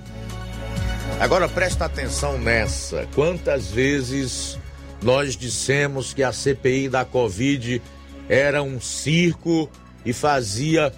[1.20, 3.06] Agora presta atenção nessa.
[3.14, 4.58] Quantas vezes
[5.02, 7.80] nós dissemos que a CPI da Covid
[8.28, 9.70] era um circo
[10.04, 10.92] e fazia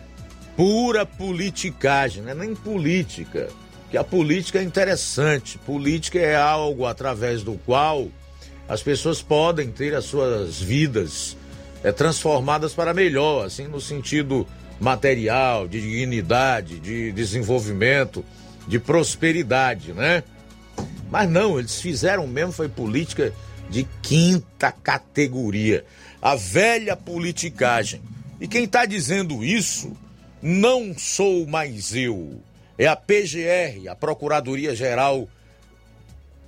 [0.56, 3.48] pura politicagem, não é nem política.
[3.90, 5.58] Que a política é interessante.
[5.58, 8.08] Política é algo através do qual
[8.68, 11.36] as pessoas podem ter as suas vidas
[11.82, 14.46] é, transformadas para melhor, assim, no sentido
[14.80, 18.24] material, de dignidade, de desenvolvimento,
[18.66, 20.24] de prosperidade, né?
[21.10, 23.32] Mas não, eles fizeram mesmo, foi política
[23.68, 25.84] de quinta categoria.
[26.20, 28.00] A velha politicagem.
[28.40, 29.96] E quem está dizendo isso
[30.42, 32.40] não sou mais eu.
[32.76, 35.28] É a PGR, a Procuradoria Geral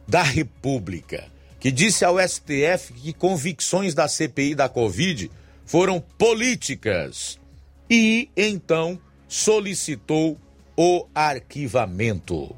[0.07, 1.25] da República,
[1.59, 5.31] que disse ao STF que convicções da CPI da Covid
[5.65, 7.39] foram políticas
[7.89, 10.39] e então solicitou
[10.77, 12.55] o arquivamento.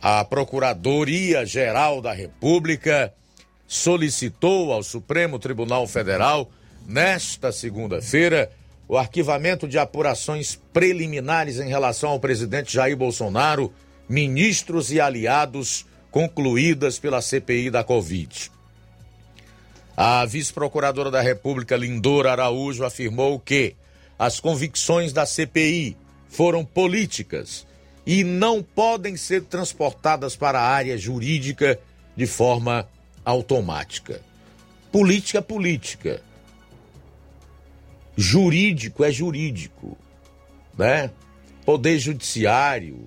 [0.00, 3.12] A Procuradoria Geral da República
[3.66, 6.50] solicitou ao Supremo Tribunal Federal,
[6.86, 8.50] nesta segunda-feira,
[8.88, 13.72] o arquivamento de apurações preliminares em relação ao presidente Jair Bolsonaro,
[14.08, 18.50] ministros e aliados concluídas pela CPI da Covid.
[19.96, 23.74] A vice-procuradora da República, Lindora Araújo, afirmou que
[24.18, 25.96] as convicções da CPI
[26.28, 27.66] foram políticas
[28.06, 31.78] e não podem ser transportadas para a área jurídica
[32.14, 32.88] de forma
[33.24, 34.20] automática.
[34.92, 36.22] Política política.
[38.16, 39.96] Jurídico é jurídico,
[40.76, 41.10] né?
[41.64, 43.06] Poder judiciário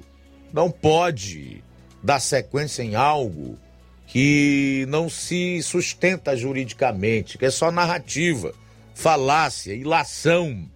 [0.53, 1.64] não pode
[2.03, 3.57] dar sequência em algo
[4.05, 8.53] que não se sustenta juridicamente, que é só narrativa,
[8.93, 10.68] falácia, ilação.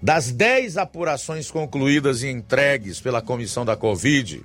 [0.00, 4.42] Das 10 apurações concluídas e entregues pela comissão da Covid,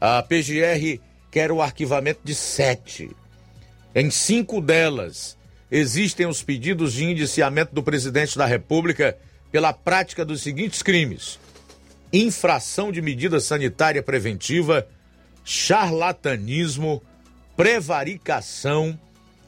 [0.00, 3.10] a PGR quer o arquivamento de sete.
[3.94, 5.36] Em cinco delas,
[5.70, 9.16] existem os pedidos de indiciamento do presidente da República
[9.50, 11.38] pela prática dos seguintes crimes:
[12.12, 14.86] infração de medida sanitária preventiva,
[15.44, 17.02] charlatanismo,
[17.56, 18.98] prevaricação,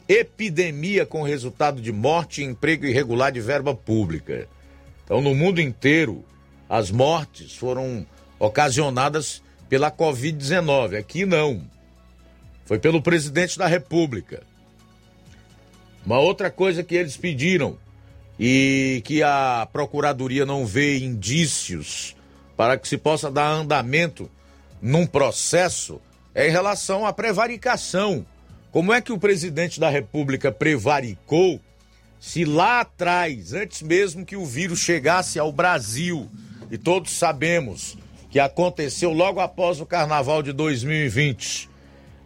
[0.09, 4.49] epidemia com resultado de morte e emprego irregular de verba pública.
[5.05, 6.25] Então, no mundo inteiro,
[6.69, 8.07] as mortes foram
[8.39, 10.99] ocasionadas pela Covid-19.
[10.99, 11.63] Aqui não.
[12.65, 14.43] Foi pelo presidente da República.
[16.05, 17.77] Uma outra coisa que eles pediram
[18.39, 22.17] e que a Procuradoria não vê indícios
[22.57, 24.31] para que se possa dar andamento
[24.81, 26.01] num processo
[26.35, 28.25] é em relação à prevaricação.
[28.71, 31.61] Como é que o presidente da República prevaricou
[32.21, 36.29] se lá atrás, antes mesmo que o vírus chegasse ao Brasil,
[36.71, 37.97] e todos sabemos
[38.31, 41.71] que aconteceu logo após o carnaval de 2020,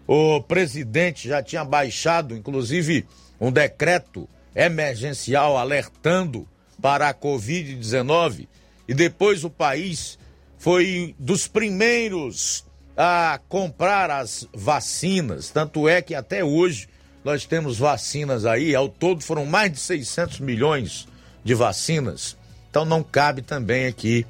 [0.07, 3.07] o presidente já tinha baixado, inclusive,
[3.43, 6.47] um decreto emergencial alertando
[6.81, 8.47] para a Covid-19
[8.87, 10.17] e depois o país
[10.59, 12.65] foi dos primeiros
[12.97, 15.51] a comprar as vacinas.
[15.51, 16.89] Tanto é que até hoje
[17.25, 21.09] nós temos vacinas aí, ao todo foram mais de 600 milhões
[21.43, 22.37] de vacinas.
[22.71, 24.25] Então não cabe também aqui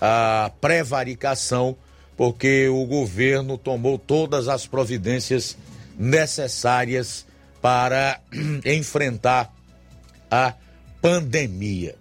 [0.00, 1.76] a prevaricação,
[2.16, 5.58] porque o governo tomou todas as providências
[5.98, 7.25] necessárias
[7.66, 8.20] para
[8.64, 9.52] enfrentar
[10.30, 10.54] a
[11.02, 11.96] pandemia.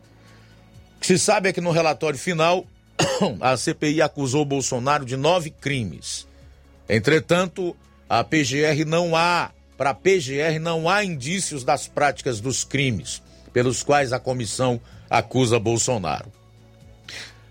[0.96, 2.68] O que se sabe é que no relatório final
[3.42, 6.28] a CPI acusou Bolsonaro de nove crimes.
[6.88, 7.76] Entretanto,
[8.08, 13.82] a PGR não há, para a PGR não há indícios das práticas dos crimes pelos
[13.82, 16.32] quais a comissão acusa Bolsonaro.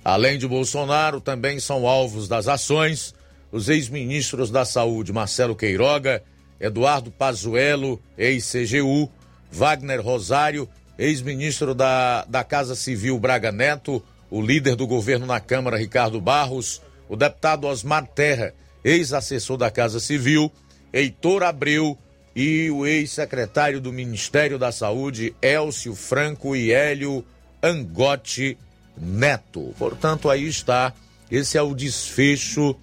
[0.05, 3.13] Além de Bolsonaro, também são alvos das ações
[3.51, 6.23] os ex-ministros da Saúde Marcelo Queiroga,
[6.61, 9.11] Eduardo Pazuello, ex-CGU,
[9.51, 15.77] Wagner Rosário, ex-ministro da, da Casa Civil Braga Neto, o líder do governo na Câmara,
[15.77, 20.51] Ricardo Barros, o deputado Osmar Terra, ex-assessor da Casa Civil,
[20.93, 21.99] Heitor Abreu
[22.35, 27.25] e o ex-secretário do Ministério da Saúde, Elcio Franco e Hélio
[27.63, 28.59] Angote
[28.97, 29.75] Neto.
[29.79, 30.93] Portanto, aí está.
[31.31, 32.77] Esse é o desfecho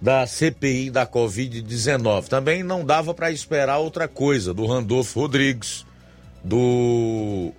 [0.00, 2.28] da CPI da Covid-19.
[2.28, 5.86] Também não dava para esperar outra coisa do Randolfo Rodrigues,
[6.42, 7.52] do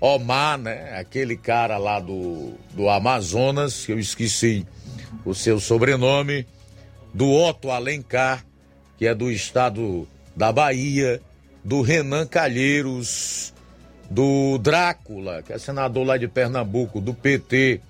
[0.00, 0.98] Omar, né?
[0.98, 4.66] Aquele cara lá do, do Amazonas, que eu esqueci
[5.24, 6.46] o seu sobrenome,
[7.12, 8.44] do Otto Alencar,
[8.96, 11.20] que é do estado da Bahia,
[11.64, 13.52] do Renan Calheiros,
[14.10, 17.80] do Drácula, que é senador lá de Pernambuco, do PT,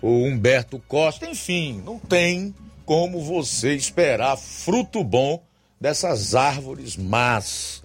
[0.00, 2.54] o Humberto Costa, enfim, não tem
[2.84, 5.42] como você esperar fruto bom
[5.80, 7.82] dessas árvores más.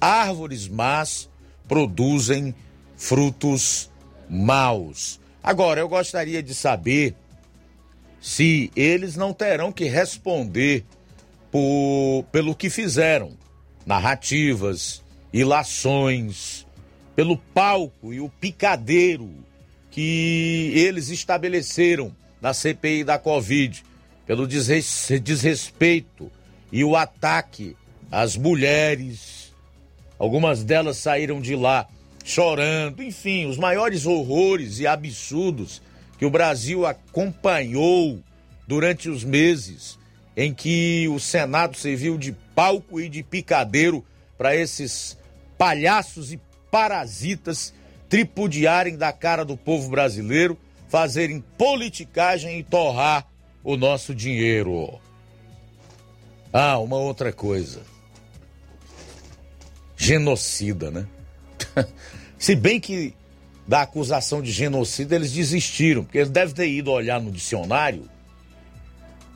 [0.00, 1.28] Árvores más
[1.68, 2.54] produzem
[2.96, 3.90] frutos
[4.28, 5.20] maus.
[5.42, 7.14] Agora, eu gostaria de saber
[8.20, 10.84] se eles não terão que responder
[11.50, 13.32] por, pelo que fizeram,
[13.86, 16.66] narrativas, ilações,
[17.14, 19.30] pelo palco e o picadeiro
[19.90, 23.82] que eles estabeleceram na CPI da Covid,
[24.26, 26.30] pelo desrespeito
[26.72, 27.76] e o ataque
[28.10, 29.54] às mulheres.
[30.18, 31.86] Algumas delas saíram de lá
[32.24, 35.80] chorando, enfim, os maiores horrores e absurdos
[36.18, 38.20] que o Brasil acompanhou
[38.66, 39.96] durante os meses
[40.36, 44.04] em que o Senado serviu de palco e de picadeiro
[44.36, 45.16] para esses
[45.56, 47.72] palhaços e parasitas
[48.08, 50.58] tripudiarem da cara do povo brasileiro,
[50.88, 53.26] fazerem politicagem e torrar
[53.66, 55.00] o nosso dinheiro.
[56.52, 57.82] Ah, uma outra coisa.
[59.96, 61.06] Genocida, né?
[62.38, 63.12] Se bem que
[63.66, 68.08] da acusação de genocídio eles desistiram, porque eles devem ter ido olhar no dicionário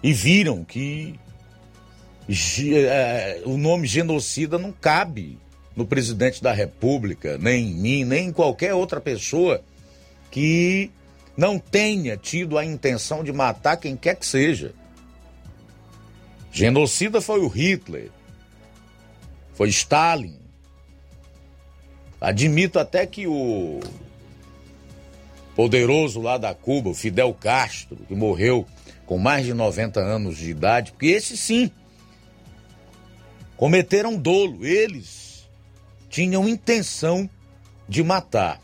[0.00, 1.18] e viram que
[2.72, 5.36] é, o nome genocida não cabe
[5.74, 9.60] no presidente da República, nem em mim, nem em qualquer outra pessoa
[10.30, 10.92] que
[11.40, 14.74] não tenha tido a intenção de matar quem quer que seja.
[16.52, 18.10] Genocida foi o Hitler,
[19.54, 20.38] foi Stalin,
[22.20, 23.80] Admito até que o
[25.56, 28.66] poderoso lá da Cuba, o Fidel Castro, que morreu
[29.06, 31.70] com mais de 90 anos de idade, porque esse sim
[33.56, 35.48] cometeram dolo, eles
[36.10, 37.28] tinham intenção
[37.88, 38.60] de matar.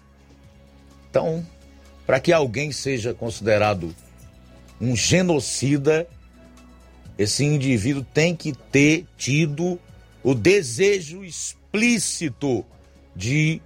[1.08, 1.42] Então,
[2.06, 3.94] para que alguém seja considerado
[4.80, 6.06] um genocida,
[7.18, 9.78] esse indivíduo tem que ter tido
[10.22, 12.64] o desejo explícito
[13.14, 13.60] de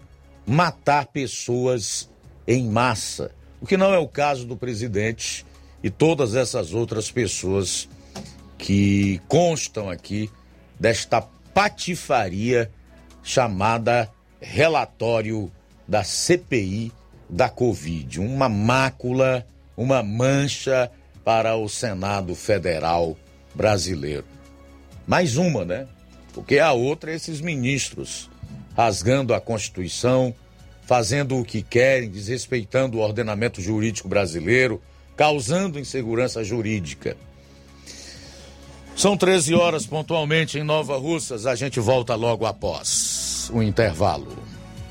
[0.47, 2.09] matar pessoas
[2.47, 3.31] em massa,
[3.61, 5.45] o que não é o caso do presidente
[5.83, 7.89] e todas essas outras pessoas
[8.57, 10.31] que constam aqui
[10.79, 12.71] desta patifaria
[13.23, 14.11] chamada
[14.41, 15.51] relatório
[15.87, 16.93] da CPI
[17.31, 18.21] da Covid.
[18.21, 20.91] Uma mácula, uma mancha
[21.25, 23.17] para o Senado Federal
[23.55, 24.25] brasileiro.
[25.07, 25.87] Mais uma, né?
[26.33, 28.29] Porque a outra, esses ministros
[28.77, 30.35] rasgando a Constituição,
[30.87, 34.81] fazendo o que querem, desrespeitando o ordenamento jurídico brasileiro,
[35.17, 37.17] causando insegurança jurídica.
[38.97, 41.47] São 13 horas pontualmente em Nova Russas.
[41.47, 44.37] A gente volta logo após o intervalo.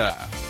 [0.00, 0.49] Florida.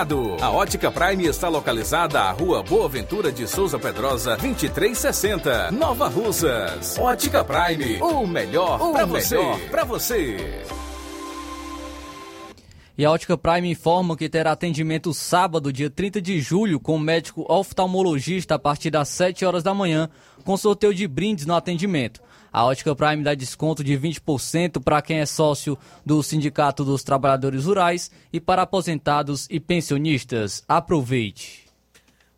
[0.41, 6.97] A Ótica Prime está localizada à Rua Boa Ventura de Souza Pedrosa, 2360, Nova Russas.
[6.97, 9.37] Ótica Prime, o melhor para você.
[9.69, 10.63] Pra você.
[12.97, 16.99] E a Ótica Prime informa que terá atendimento sábado, dia 30 de julho, com o
[16.99, 20.09] médico oftalmologista a partir das 7 horas da manhã,
[20.43, 22.21] com sorteio de brindes no atendimento.
[22.51, 27.63] A Ótica Prime dá desconto de 20% para quem é sócio do Sindicato dos Trabalhadores
[27.63, 30.61] Rurais e para aposentados e pensionistas.
[30.67, 31.65] Aproveite.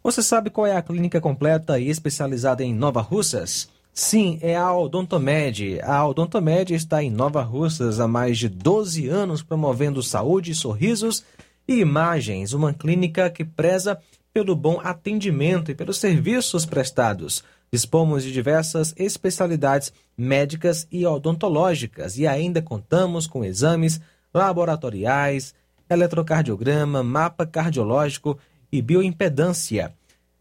[0.04, 3.68] Você sabe qual é a clínica completa e especializada em Nova Russas?
[3.92, 5.80] Sim, é a Odontomed.
[5.82, 11.24] A Odontomed está em Nova Russas há mais de 12 anos promovendo saúde, sorrisos
[11.68, 12.54] e imagens.
[12.54, 13.98] Uma clínica que preza
[14.34, 17.44] pelo bom atendimento e pelos serviços prestados.
[17.72, 24.02] Dispomos de diversas especialidades médicas e odontológicas e ainda contamos com exames
[24.34, 25.54] laboratoriais,
[25.90, 28.38] eletrocardiograma, mapa cardiológico
[28.72, 29.94] e bioimpedância.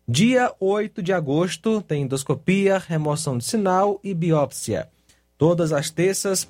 [0.08, 4.88] Dia 8 de agosto tem endoscopia, remoção de sinal e biópsia.
[5.38, 6.48] Todas as terças,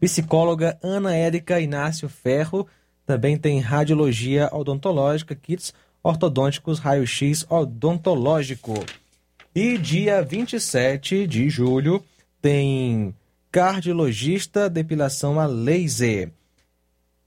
[0.00, 2.66] psicóloga Ana Érica Inácio Ferro.
[3.04, 5.72] Também tem radiologia odontológica, kits
[6.06, 8.72] ortodônticos, raio-x odontológico.
[9.54, 12.02] E dia 27 de julho
[12.40, 13.14] tem
[13.50, 16.30] cardiologista depilação a laser.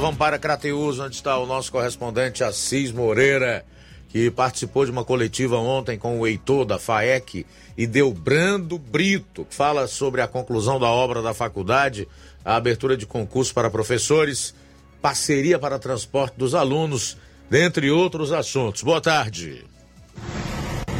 [0.00, 3.66] Vamos para Crateus, onde está o nosso correspondente Assis Moreira,
[4.08, 7.44] que participou de uma coletiva ontem com o Heitor da FAEC
[7.76, 12.08] e deu Brando Brito, que fala sobre a conclusão da obra da faculdade,
[12.42, 14.54] a abertura de concurso para professores,
[15.02, 17.18] parceria para transporte dos alunos,
[17.50, 18.82] dentre outros assuntos.
[18.82, 19.66] Boa tarde.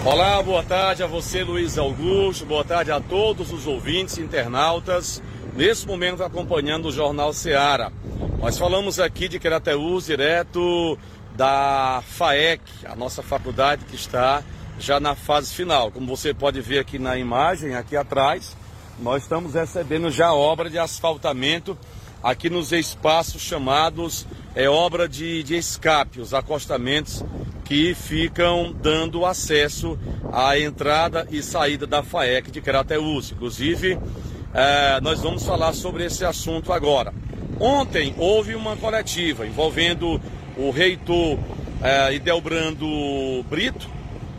[0.04, 5.22] Olá, boa tarde a você, Luiz Augusto, boa tarde a todos os ouvintes, internautas,
[5.60, 7.92] nesse momento acompanhando o Jornal Seara.
[8.38, 10.98] Nós falamos aqui de Crateús, direto
[11.36, 14.42] da FAEC, a nossa faculdade que está
[14.78, 15.90] já na fase final.
[15.90, 18.56] Como você pode ver aqui na imagem, aqui atrás,
[19.00, 21.76] nós estamos recebendo já obra de asfaltamento
[22.22, 27.22] aqui nos espaços chamados é, obra de, de escape, os acostamentos
[27.66, 29.98] que ficam dando acesso
[30.32, 33.30] à entrada e saída da FAEC de Crateús.
[33.30, 33.98] Inclusive,
[34.52, 37.12] é, nós vamos falar sobre esse assunto agora.
[37.58, 40.20] Ontem houve uma coletiva envolvendo
[40.56, 41.38] o reitor
[41.82, 42.86] eh, Idelbrando
[43.48, 43.88] Brito,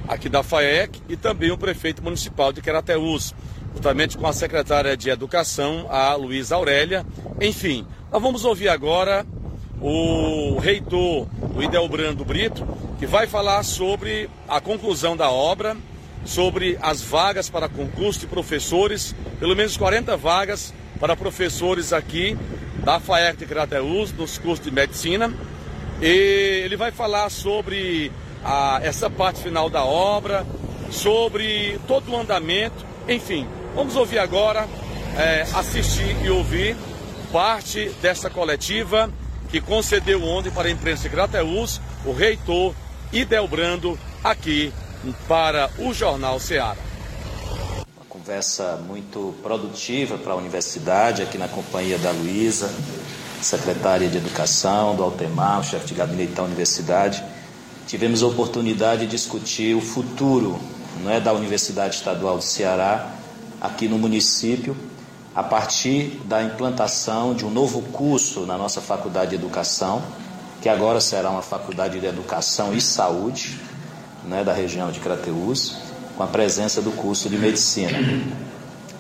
[0.07, 3.33] aqui da FAEC, e também o prefeito municipal de Querateus,
[3.75, 7.05] juntamente com a secretária de Educação, a Luísa Aurélia.
[7.39, 9.25] Enfim, nós vamos ouvir agora
[9.79, 12.67] o reitor, o Idelbrando Brito,
[12.99, 15.75] que vai falar sobre a conclusão da obra,
[16.25, 22.37] sobre as vagas para concurso de professores, pelo menos 40 vagas para professores aqui
[22.83, 25.33] da FAEC de Crateus, nos cursos de medicina.
[26.01, 28.11] E ele vai falar sobre
[28.43, 30.45] a, essa parte final da obra,
[30.89, 33.47] sobre todo o andamento, enfim.
[33.75, 34.67] Vamos ouvir agora,
[35.17, 36.75] é, assistir e ouvir
[37.31, 39.09] parte dessa coletiva
[39.49, 42.73] que concedeu ontem para a imprensa de Crateus o reitor
[43.11, 44.73] Idelbrando aqui
[45.27, 46.77] para o Jornal Ceará
[48.21, 52.71] conversa muito produtiva para a universidade, aqui na companhia da Luísa,
[53.41, 57.23] secretária de Educação, do Altemar, chefe de gabinete da universidade.
[57.87, 60.59] Tivemos a oportunidade de discutir o futuro
[61.01, 63.11] não é, da Universidade Estadual do Ceará,
[63.59, 64.77] aqui no município,
[65.33, 69.99] a partir da implantação de um novo curso na nossa Faculdade de Educação,
[70.61, 73.59] que agora será uma Faculdade de Educação e Saúde,
[74.25, 75.77] né, da região de Crateús
[76.15, 77.97] com a presença do curso de medicina.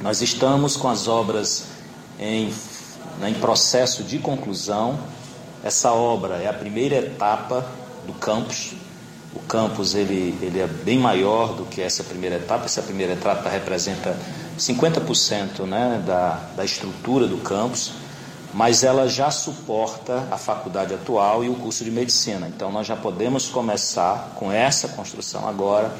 [0.01, 1.65] Nós estamos com as obras
[2.19, 2.53] em,
[3.19, 4.99] né, em processo de conclusão.
[5.63, 7.65] Essa obra é a primeira etapa
[8.07, 8.73] do campus.
[9.33, 12.65] O campus ele, ele é bem maior do que essa primeira etapa.
[12.65, 14.17] Essa primeira etapa representa
[14.57, 17.93] 50% né, da, da estrutura do campus,
[18.53, 22.47] mas ela já suporta a faculdade atual e o curso de medicina.
[22.47, 25.91] Então nós já podemos começar com essa construção agora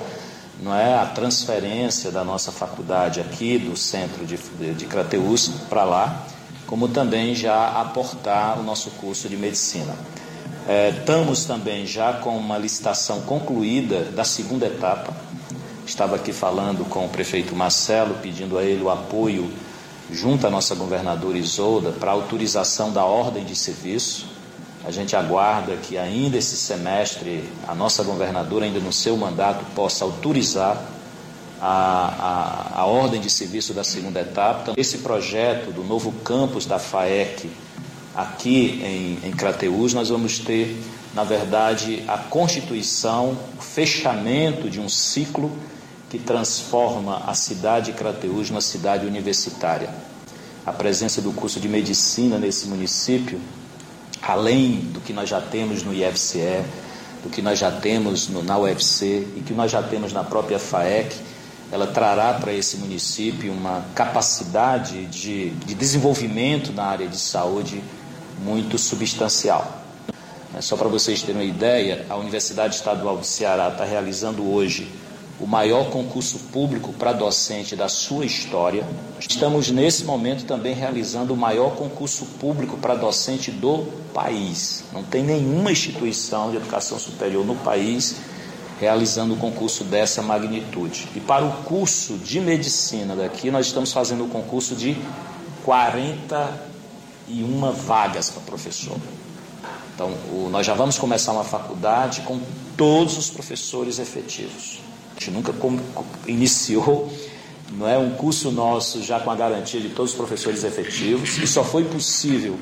[0.61, 5.83] não é a transferência da nossa faculdade aqui do centro de, de, de Crateus para
[5.83, 6.23] lá,
[6.67, 9.95] como também já aportar o nosso curso de medicina.
[10.67, 15.11] É, estamos também já com uma licitação concluída da segunda etapa.
[15.83, 19.51] Estava aqui falando com o prefeito Marcelo, pedindo a ele o apoio
[20.11, 24.31] junto à nossa governadora Isolda para autorização da ordem de serviço
[24.83, 30.03] a gente aguarda que ainda esse semestre a nossa governadora, ainda no seu mandato, possa
[30.03, 30.83] autorizar
[31.61, 34.61] a, a, a ordem de serviço da segunda etapa.
[34.63, 37.51] Então, esse projeto do novo campus da FAEC
[38.15, 38.81] aqui
[39.23, 40.75] em, em Crateús, nós vamos ter,
[41.13, 45.51] na verdade, a constituição, o fechamento de um ciclo
[46.11, 49.89] que transforma a cidade de Crateús numa cidade universitária.
[50.65, 53.39] A presença do curso de medicina nesse município
[54.21, 56.63] além do que nós já temos no IFCE,
[57.23, 60.59] do que nós já temos no, na UFC e que nós já temos na própria
[60.59, 61.15] FAEC,
[61.71, 67.81] ela trará para esse município uma capacidade de, de desenvolvimento na área de saúde
[68.43, 69.81] muito substancial.
[70.53, 70.61] Né?
[70.61, 74.91] Só para vocês terem uma ideia, a Universidade Estadual do Ceará está realizando hoje
[75.41, 78.87] o maior concurso público para docente da sua história.
[79.19, 84.83] Estamos, nesse momento, também realizando o maior concurso público para docente do país.
[84.93, 88.17] Não tem nenhuma instituição de educação superior no país
[88.79, 91.09] realizando um concurso dessa magnitude.
[91.15, 94.97] E para o curso de medicina daqui, nós estamos fazendo o um concurso de
[95.63, 98.97] 41 vagas para professor.
[99.93, 102.39] Então, o, nós já vamos começar uma faculdade com
[102.75, 104.79] todos os professores efetivos.
[105.21, 105.53] A gente nunca
[106.25, 107.13] iniciou
[107.73, 111.45] não é um curso nosso já com a garantia de todos os professores efetivos e
[111.45, 112.59] só foi possível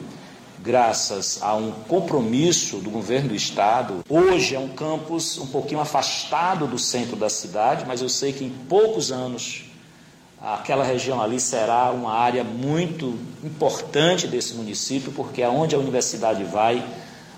[0.62, 4.03] graças a um compromisso do governo do estado.
[4.10, 8.43] Hoje é um campus um pouquinho afastado do centro da cidade, mas eu sei que
[8.43, 9.64] em poucos anos
[10.41, 16.86] aquela região ali será uma área muito importante desse município, porque aonde a universidade vai,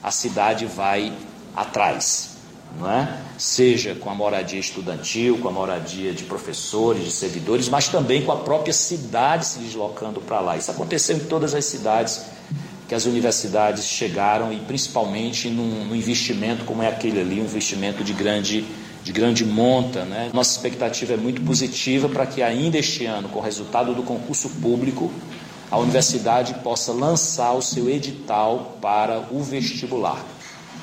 [0.02, 1.14] a cidade vai
[1.56, 2.31] atrás.
[2.80, 3.18] Não é?
[3.38, 8.32] Seja com a moradia estudantil, com a moradia de professores, de servidores, mas também com
[8.32, 10.58] a própria cidade se deslocando para lá.
[10.58, 12.26] Isso aconteceu em todas as cidades
[12.88, 18.04] que as universidades chegaram e principalmente num, num investimento como é aquele ali, um investimento
[18.04, 18.66] de grande
[19.04, 20.06] de grande monta.
[20.06, 20.30] Né?
[20.34, 24.50] Nossa expectativa é muito positiva para que ainda este ano, com o resultado do concurso
[24.62, 25.12] público,
[25.70, 30.24] a universidade possa lançar o seu edital para o vestibular.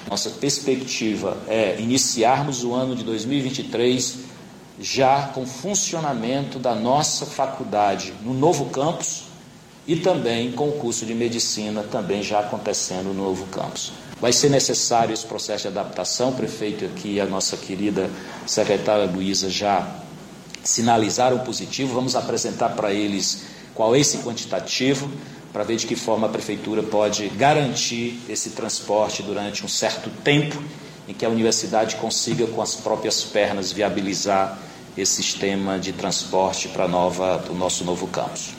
[0.09, 4.19] Nossa perspectiva é iniciarmos o ano de 2023
[4.81, 9.25] já com funcionamento da nossa faculdade no novo campus
[9.87, 13.93] e também com o curso de medicina também já acontecendo no novo campus.
[14.21, 18.11] Vai ser necessário esse processo de adaptação, o prefeito aqui, a nossa querida
[18.47, 20.01] secretária Luísa já
[20.63, 23.45] sinalizaram positivo, vamos apresentar para eles
[23.75, 25.11] qual é esse quantitativo,
[25.53, 30.63] para ver de que forma a prefeitura pode garantir esse transporte durante um certo tempo
[31.09, 34.59] em que a universidade consiga com as próprias pernas viabilizar
[34.97, 38.51] esse sistema de transporte para nova o nosso novo campus.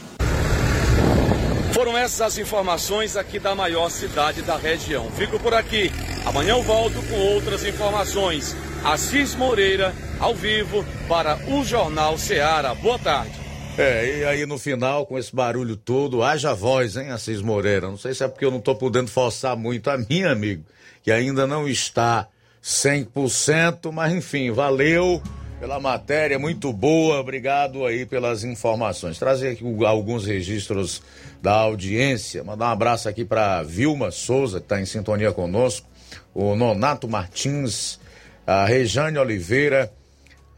[1.74, 5.10] Foram essas as informações aqui da maior cidade da região.
[5.12, 5.92] Fico por aqui.
[6.26, 8.56] Amanhã eu volto com outras informações.
[8.84, 12.74] Assis Moreira, ao vivo, para o Jornal Seara.
[12.74, 13.49] Boa tarde.
[13.78, 17.88] É, e aí no final, com esse barulho todo, haja voz, hein, Assis Moreira?
[17.88, 20.64] Não sei se é porque eu não estou podendo forçar muito a minha, amigo,
[21.02, 22.28] que ainda não está
[22.62, 25.22] 100%, mas enfim, valeu
[25.60, 29.20] pela matéria, muito boa, obrigado aí pelas informações.
[29.20, 31.02] Trazer aqui alguns registros
[31.42, 35.88] da audiência, mandar um abraço aqui para Vilma Souza, que está em sintonia conosco,
[36.34, 38.00] o Nonato Martins,
[38.48, 39.92] a Rejane Oliveira,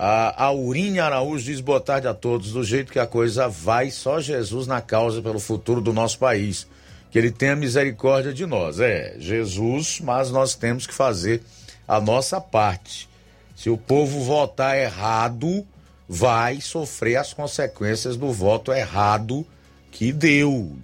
[0.03, 2.53] a Aurinha Araújo diz boa tarde a todos.
[2.53, 6.65] Do jeito que a coisa vai, só Jesus na causa pelo futuro do nosso país.
[7.11, 8.79] Que ele tenha misericórdia de nós.
[8.79, 11.43] É, Jesus, mas nós temos que fazer
[11.87, 13.07] a nossa parte.
[13.55, 15.63] Se o povo votar errado,
[16.09, 19.45] vai sofrer as consequências do voto errado
[19.91, 20.77] que deu.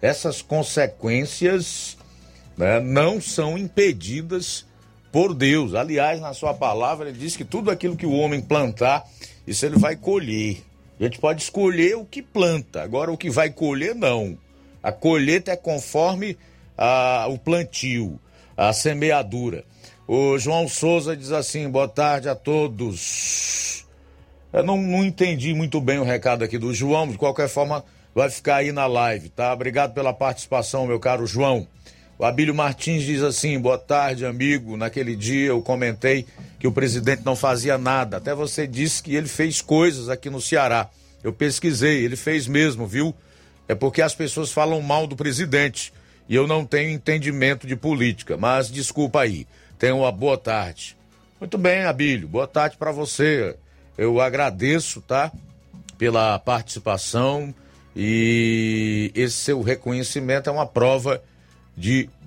[0.00, 1.98] Essas consequências
[2.56, 4.65] né, não são impedidas
[5.16, 5.72] por Deus.
[5.72, 9.02] Aliás, na sua palavra, ele diz que tudo aquilo que o homem plantar,
[9.46, 10.62] isso ele vai colher.
[11.00, 14.36] A gente pode escolher o que planta, agora o que vai colher, não.
[14.82, 16.36] A colheita é conforme
[16.76, 18.20] a, o plantio,
[18.54, 19.64] a semeadura.
[20.06, 23.86] O João Souza diz assim: boa tarde a todos.
[24.52, 27.82] Eu não, não entendi muito bem o recado aqui do João, de qualquer forma,
[28.14, 29.50] vai ficar aí na live, tá?
[29.54, 31.66] Obrigado pela participação, meu caro João.
[32.18, 34.76] O Abílio Martins diz assim: boa tarde, amigo.
[34.76, 36.26] Naquele dia eu comentei
[36.58, 38.16] que o presidente não fazia nada.
[38.16, 40.88] Até você disse que ele fez coisas aqui no Ceará.
[41.22, 43.14] Eu pesquisei, ele fez mesmo, viu?
[43.68, 45.92] É porque as pessoas falam mal do presidente
[46.28, 48.36] e eu não tenho entendimento de política.
[48.36, 49.46] Mas desculpa aí.
[49.78, 50.96] Tenha uma boa tarde.
[51.38, 52.28] Muito bem, Abílio.
[52.28, 53.56] Boa tarde para você.
[53.98, 55.30] Eu agradeço, tá?
[55.98, 57.54] Pela participação
[57.94, 61.22] e esse seu reconhecimento é uma prova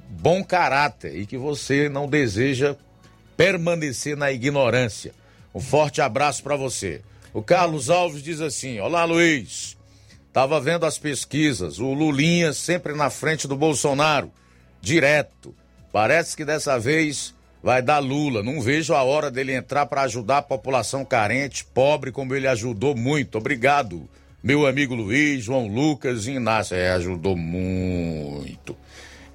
[0.09, 2.76] bom caráter e que você não deseja
[3.35, 5.13] permanecer na ignorância.
[5.53, 7.01] Um forte abraço para você.
[7.34, 9.77] O Carlos Alves diz assim: Olá, Luiz.
[10.31, 14.31] Tava vendo as pesquisas, o Lulinha sempre na frente do Bolsonaro,
[14.80, 15.55] direto.
[15.91, 18.43] Parece que dessa vez vai dar Lula.
[18.43, 22.95] Não vejo a hora dele entrar para ajudar a população carente, pobre, como ele ajudou
[22.95, 23.39] muito.
[23.39, 24.07] Obrigado,
[24.41, 26.76] meu amigo Luiz, João Lucas e Inácio.
[26.76, 28.77] É, ajudou muito.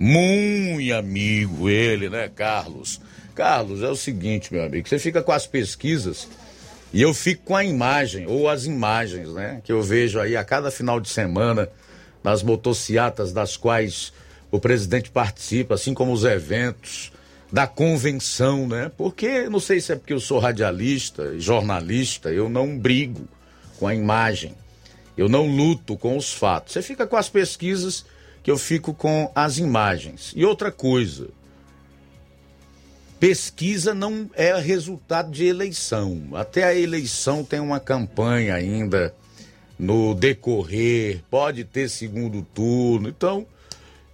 [0.07, 3.01] Muito amigo ele, né, Carlos?
[3.35, 6.29] Carlos, é o seguinte, meu amigo, você fica com as pesquisas
[6.93, 10.45] e eu fico com a imagem, ou as imagens, né, que eu vejo aí a
[10.45, 11.71] cada final de semana
[12.23, 14.13] nas motociatas das quais
[14.51, 17.11] o presidente participa, assim como os eventos,
[17.51, 18.91] da convenção, né?
[18.99, 23.27] Porque, não sei se é porque eu sou radialista, jornalista, eu não brigo
[23.79, 24.55] com a imagem.
[25.17, 26.75] Eu não luto com os fatos.
[26.75, 28.05] Você fica com as pesquisas
[28.45, 30.35] que eu fico com as imagens.
[30.37, 31.31] E outra coisa,
[33.19, 36.29] pesquisa não é resultado de eleição.
[36.35, 39.15] Até a eleição tem uma campanha ainda
[39.79, 43.09] no decorrer, pode ter segundo turno.
[43.09, 43.47] Então,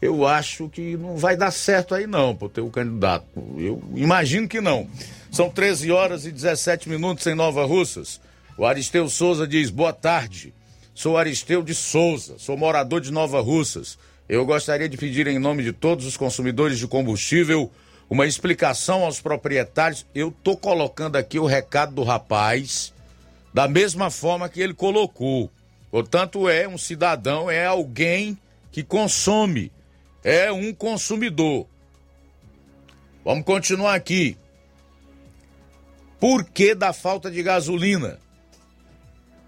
[0.01, 3.27] eu acho que não vai dar certo aí não, para ter o candidato.
[3.59, 4.89] Eu imagino que não.
[5.33, 8.21] São 13 horas e 17 minutos em Nova Russas.
[8.57, 10.55] O Aristeu Souza diz: "Boa tarde.
[10.95, 13.99] Sou Aristeu de Souza, sou morador de Nova Russas.
[14.31, 17.69] Eu gostaria de pedir em nome de todos os consumidores de combustível
[18.09, 20.07] uma explicação aos proprietários.
[20.15, 22.95] Eu tô colocando aqui o recado do rapaz
[23.53, 25.51] da mesma forma que ele colocou.
[25.91, 28.39] Portanto, é um cidadão, é alguém
[28.71, 29.73] que consome,
[30.23, 31.67] é um consumidor.
[33.25, 34.39] Vamos continuar aqui.
[36.21, 38.21] Por que da falta de gasolina?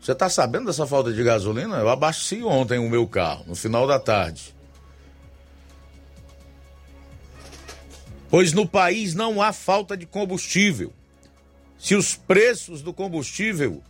[0.00, 1.76] Você está sabendo dessa falta de gasolina?
[1.76, 4.52] Eu abasteci ontem o meu carro, no final da tarde.
[8.32, 10.90] Pois no país não há falta de combustível.
[11.78, 13.82] Se os preços do combustível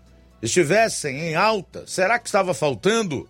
[0.43, 3.29] estivessem em alta, será que estava faltando?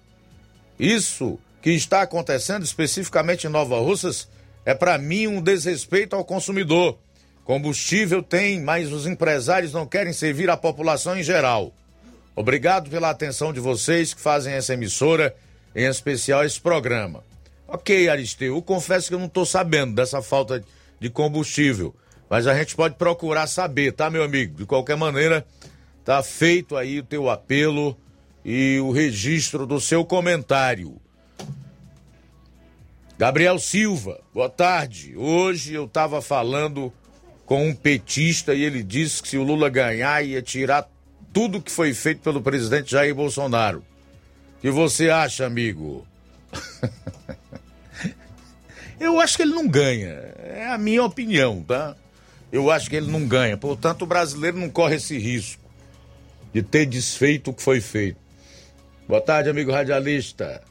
[0.80, 4.26] Isso que está acontecendo especificamente em Nova Russas
[4.64, 6.96] é para mim um desrespeito ao consumidor.
[7.44, 11.74] Combustível tem, mas os empresários não querem servir a população em geral.
[12.34, 15.36] Obrigado pela atenção de vocês que fazem essa emissora,
[15.76, 17.22] em especial esse programa.
[17.68, 20.66] Ok, Aristeu, eu confesso que eu não estou sabendo dessa falta de
[21.10, 21.94] combustível,
[22.28, 24.56] mas a gente pode procurar saber, tá, meu amigo?
[24.56, 25.46] De qualquer maneira,
[26.04, 27.96] tá feito aí o teu apelo
[28.44, 31.00] e o registro do seu comentário.
[33.18, 35.14] Gabriel Silva, boa tarde.
[35.16, 36.92] Hoje eu estava falando
[37.46, 40.88] com um petista e ele disse que se o Lula ganhar ia tirar
[41.32, 43.84] tudo que foi feito pelo presidente Jair Bolsonaro.
[44.58, 46.06] O que você acha, amigo?
[49.02, 50.10] Eu acho que ele não ganha.
[50.38, 51.96] É a minha opinião, tá?
[52.52, 53.56] Eu acho que ele não ganha.
[53.56, 55.60] Portanto, o brasileiro não corre esse risco
[56.54, 58.18] de ter desfeito o que foi feito.
[59.08, 60.62] Boa tarde, amigo radialista.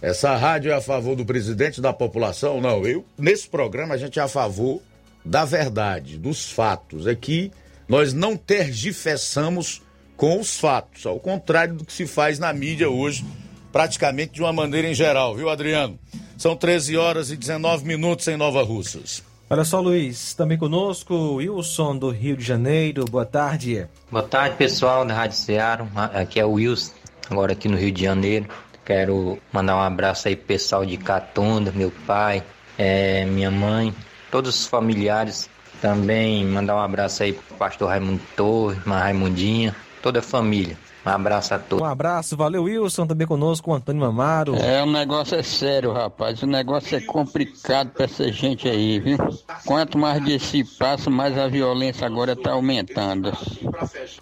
[0.00, 2.62] Essa rádio é a favor do presidente da população?
[2.62, 4.80] Não, eu nesse programa a gente é a favor
[5.22, 7.06] da verdade, dos fatos.
[7.06, 7.52] É que
[7.86, 9.82] nós não tergiversamos
[10.16, 13.22] com os fatos, ao contrário do que se faz na mídia hoje,
[13.70, 15.98] praticamente de uma maneira em geral, viu, Adriano?
[16.40, 19.22] São 13 horas e 19 minutos em Nova Russas.
[19.50, 23.04] Olha só, Luiz, também conosco, Wilson do Rio de Janeiro.
[23.04, 23.86] Boa tarde.
[24.10, 25.86] Boa tarde, pessoal da Rádio Ceará.
[26.14, 26.94] Aqui é o Wilson,
[27.28, 28.46] agora aqui no Rio de Janeiro.
[28.86, 32.42] Quero mandar um abraço aí pro pessoal de Catunda, meu pai,
[32.78, 33.94] é, minha mãe,
[34.30, 35.46] todos os familiares
[35.82, 40.78] também mandar um abraço aí pro pastor Raimundo Torres, uma Raimundinha, toda a família.
[41.04, 41.82] Um abraço a todos.
[41.82, 44.54] Um abraço, valeu Wilson, também conosco o Antônio Mamaro.
[44.56, 46.42] É, o negócio é sério, rapaz.
[46.42, 49.16] O negócio é complicado pra essa gente aí, viu?
[49.64, 53.32] Quanto mais desse passo, mais a violência agora tá aumentando.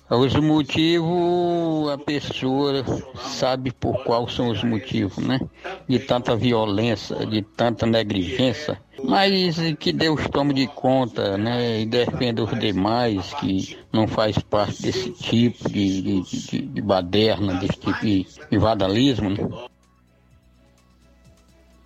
[0.08, 2.84] Os motivos, a pessoa
[3.16, 5.40] sabe por quais são os motivos, né?
[5.88, 8.80] De tanta violência, de tanta negligência.
[9.04, 11.80] Mas que Deus tome de conta, né?
[11.80, 17.54] E defenda os demais que não faz parte desse tipo de, de, de, de baderna,
[17.54, 19.68] desse tipo de, de vandalismo, né?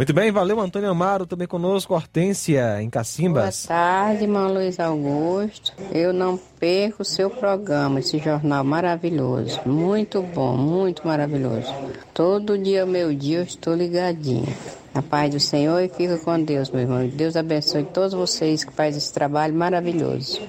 [0.03, 3.67] Muito bem, valeu Antônio Amaro, também conosco, Hortência, em Cacimbas.
[3.69, 5.73] Boa tarde, irmão Luiz Augusto.
[5.93, 9.61] Eu não perco o seu programa, esse jornal maravilhoso.
[9.65, 11.73] Muito bom, muito maravilhoso.
[12.13, 14.53] Todo dia, meu dia, eu estou ligadinho.
[14.95, 17.09] A paz do Senhor e fica com Deus, meu irmão.
[17.09, 20.41] Deus abençoe todos vocês que fazem esse trabalho maravilhoso.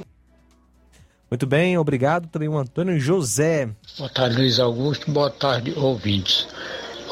[1.31, 3.69] Muito bem, obrigado também o Antônio José.
[3.97, 5.09] Boa tarde, Luiz Augusto.
[5.09, 6.47] Boa tarde, ouvintes.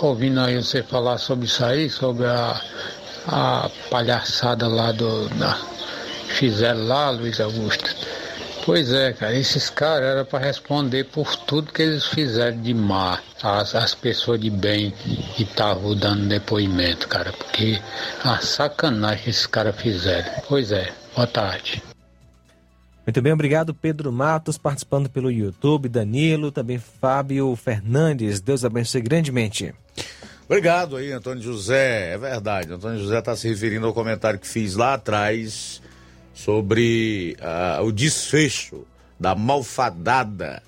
[0.02, 2.62] Ouvindo aí você falar sobre isso aí, sobre a,
[3.28, 5.28] a palhaçada lá do.
[5.30, 5.58] Da,
[6.28, 7.96] fizeram lá, Luiz Augusto.
[8.64, 13.20] Pois é, cara, esses caras eram para responder por tudo que eles fizeram de má,
[13.42, 14.92] as, as pessoas de bem
[15.36, 17.82] que estavam dando depoimento, cara, porque
[18.24, 20.32] a sacanagem que esses caras fizeram.
[20.48, 21.82] Pois é, boa tarde.
[23.06, 28.40] Muito bem, obrigado Pedro Matos participando pelo YouTube, Danilo, também Fábio Fernandes.
[28.40, 29.74] Deus abençoe grandemente.
[30.46, 32.14] Obrigado aí, Antônio José.
[32.14, 35.82] É verdade, Antônio José está se referindo ao comentário que fiz lá atrás
[36.44, 38.86] sobre uh, o desfecho
[39.20, 40.64] da malfadada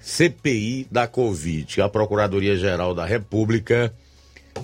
[0.00, 1.82] CPI da Covid.
[1.82, 3.92] A Procuradoria-Geral da República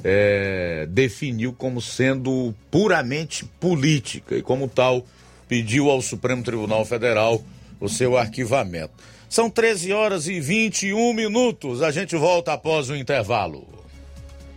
[0.02, 5.04] é, definiu como sendo puramente política e, como tal,
[5.46, 7.42] pediu ao Supremo Tribunal Federal
[7.78, 8.94] o seu arquivamento.
[9.28, 11.82] São 13 horas e 21 minutos.
[11.82, 13.66] A gente volta após o intervalo.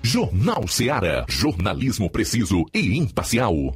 [0.01, 1.26] Jornal Seara.
[1.27, 3.76] Jornalismo preciso e imparcial.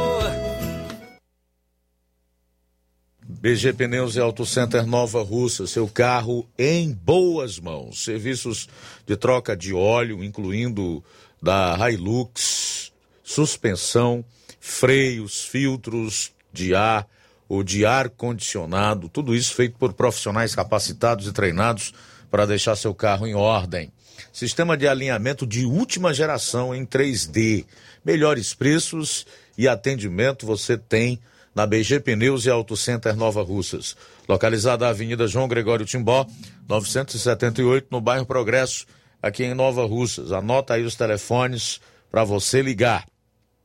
[3.41, 8.03] BG Pneus e Auto Center Nova Russa, seu carro em boas mãos.
[8.03, 8.69] Serviços
[9.03, 11.03] de troca de óleo, incluindo
[11.41, 12.91] da Hilux,
[13.23, 14.23] suspensão,
[14.59, 17.07] freios, filtros de ar
[17.49, 21.95] ou de ar condicionado, tudo isso feito por profissionais capacitados e treinados
[22.29, 23.91] para deixar seu carro em ordem.
[24.31, 27.65] Sistema de alinhamento de última geração em 3D.
[28.05, 29.25] Melhores preços
[29.57, 31.19] e atendimento você tem
[31.53, 33.95] na BG Pneus e Auto Center Nova Russas,
[34.27, 36.25] localizada na Avenida João Gregório Timbó,
[36.67, 38.85] 978, no bairro Progresso,
[39.21, 40.31] aqui em Nova Russas.
[40.31, 41.79] Anota aí os telefones
[42.09, 43.05] para você ligar.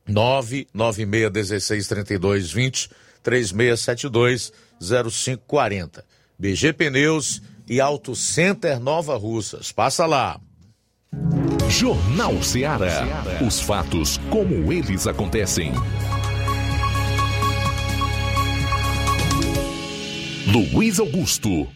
[0.09, 2.89] 996163220
[3.23, 6.05] 3672 0540.
[6.39, 9.71] BG Pneus e Auto Center Nova Russas.
[9.71, 10.39] Passa lá.
[11.69, 13.05] Jornal Seara.
[13.45, 15.73] Os fatos como eles acontecem.
[20.49, 21.67] Luiz Augusto.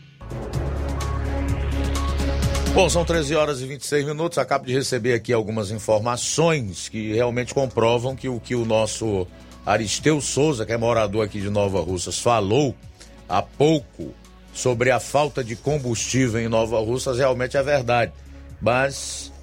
[2.73, 4.37] Bom, são 13 horas e 26 minutos.
[4.37, 9.27] Acabo de receber aqui algumas informações que realmente comprovam que o que o nosso
[9.65, 12.73] Aristeu Souza, que é morador aqui de Nova Russas, falou
[13.27, 14.13] há pouco
[14.53, 18.13] sobre a falta de combustível em Nova Russas realmente é verdade.
[18.61, 19.33] Mas,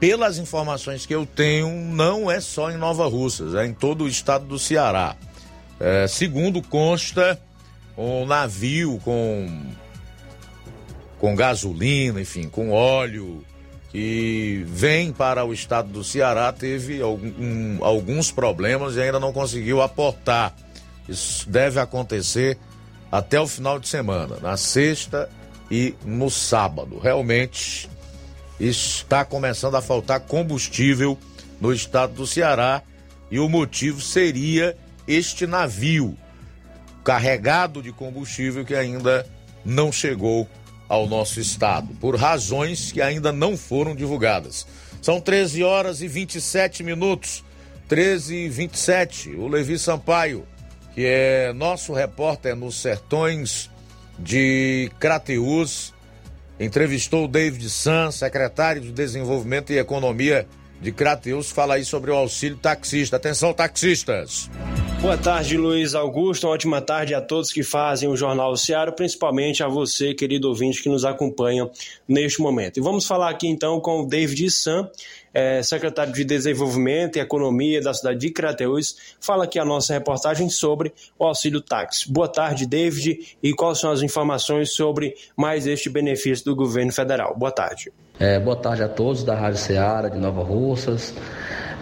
[0.00, 4.08] pelas informações que eu tenho, não é só em Nova Russas, é em todo o
[4.08, 5.14] estado do Ceará.
[5.78, 7.40] É, segundo consta,
[7.96, 9.62] um navio com,
[11.18, 13.44] com gasolina, enfim, com óleo,
[13.90, 19.82] que vem para o estado do Ceará, teve algum, alguns problemas e ainda não conseguiu
[19.82, 20.56] aportar.
[21.08, 22.58] Isso deve acontecer
[23.10, 25.28] até o final de semana, na sexta
[25.70, 26.98] e no sábado.
[26.98, 27.90] Realmente
[28.58, 31.18] está começando a faltar combustível
[31.60, 32.82] no estado do Ceará
[33.30, 36.16] e o motivo seria este navio
[37.04, 39.26] carregado de combustível que ainda
[39.64, 40.48] não chegou
[40.88, 44.66] ao nosso estado, por razões que ainda não foram divulgadas.
[45.00, 47.44] São 13 horas e 27 minutos.
[47.88, 49.30] 13 e 27.
[49.30, 50.46] O Levi Sampaio
[50.94, 53.70] que é nosso repórter nos sertões
[54.18, 55.92] de Crateús,
[56.60, 60.46] entrevistou o David San, secretário de Desenvolvimento e Economia
[60.82, 63.16] de Crateús, fala aí sobre o auxílio taxista.
[63.16, 64.50] Atenção, taxistas!
[65.00, 66.46] Boa tarde, Luiz Augusto.
[66.46, 70.80] Uma ótima tarde a todos que fazem o Jornal Ceará, principalmente a você, querido ouvinte,
[70.82, 71.68] que nos acompanha
[72.06, 72.76] neste momento.
[72.76, 74.88] E vamos falar aqui então com o David San,
[75.32, 79.16] é, secretário de Desenvolvimento e Economia da cidade de Crateús.
[79.20, 82.10] Fala aqui a nossa reportagem sobre o auxílio táxi.
[82.10, 87.36] Boa tarde, David, e quais são as informações sobre mais este benefício do governo federal?
[87.36, 87.92] Boa tarde.
[88.18, 91.14] É, boa tarde a todos da Rádio Ceará de Nova Russas.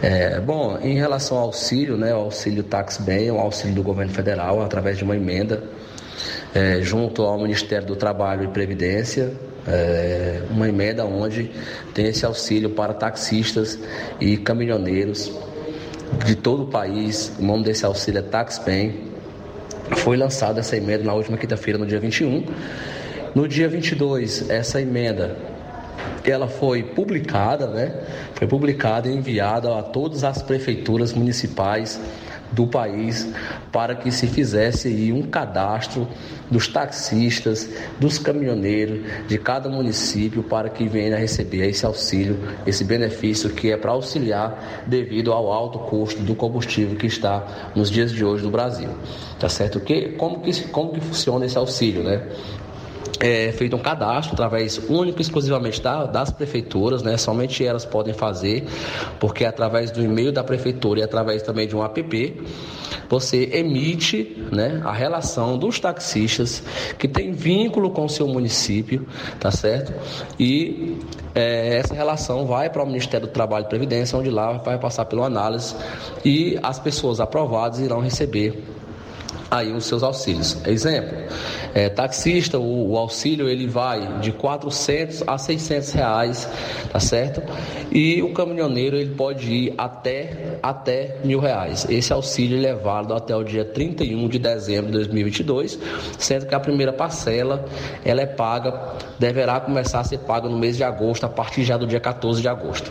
[0.03, 3.83] É, bom, em relação ao auxílio, né, o auxílio Tax Bem é um auxílio do
[3.83, 5.63] governo federal através de uma emenda
[6.55, 9.33] é, junto ao Ministério do Trabalho e Previdência,
[9.67, 11.51] é, uma emenda onde
[11.95, 13.79] tem esse auxílio para taxistas
[14.21, 15.33] e caminhoneiros
[16.25, 17.33] de todo o país.
[17.39, 19.11] O nome desse auxílio é TaxPen.
[19.97, 22.45] Foi lançada essa emenda na última quinta-feira, no dia 21.
[23.35, 25.37] No dia 22, essa emenda
[26.25, 27.95] ela foi publicada, né?
[28.35, 32.01] Foi publicada e enviada a todas as prefeituras municipais
[32.53, 33.29] do país
[33.71, 36.09] para que se fizesse aí um cadastro
[36.51, 37.69] dos taxistas,
[37.99, 43.77] dos caminhoneiros de cada município para que venha receber esse auxílio, esse benefício que é
[43.77, 48.51] para auxiliar devido ao alto custo do combustível que está nos dias de hoje no
[48.51, 48.89] Brasil.
[49.39, 49.81] Tá certo?
[49.81, 52.23] Que, como, que, como que funciona esse auxílio, né?
[53.21, 57.19] É feito um cadastro através único e exclusivamente da, das prefeituras, né?
[57.19, 58.65] Somente elas podem fazer,
[59.21, 62.41] porque através do e-mail da prefeitura e através também de um app,
[63.09, 66.63] você emite, né, a relação dos taxistas
[66.99, 69.07] que tem vínculo com o seu município,
[69.39, 69.93] tá certo?
[70.39, 70.97] E
[71.35, 75.05] é, essa relação vai para o Ministério do Trabalho e Previdência, onde lá vai passar
[75.05, 75.75] pela análise
[76.25, 78.80] e as pessoas aprovadas irão receber
[79.51, 80.57] aí os seus auxílios.
[80.67, 81.17] Exemplo,
[81.75, 86.49] é, taxista, o, o, auxílio ele vai de 400 a 600 reais,
[86.93, 87.43] tá certo?
[87.91, 91.87] E o caminhoneiro ele pode ir até, até mil reais.
[91.91, 95.79] Esse auxílio ele é válido até o dia 31 de dezembro de 2022,
[96.19, 97.65] sendo que a primeira parcela
[98.05, 101.77] ela é paga, deverá começar a ser paga no mês de agosto, a partir já
[101.77, 102.91] do dia 14 de agosto.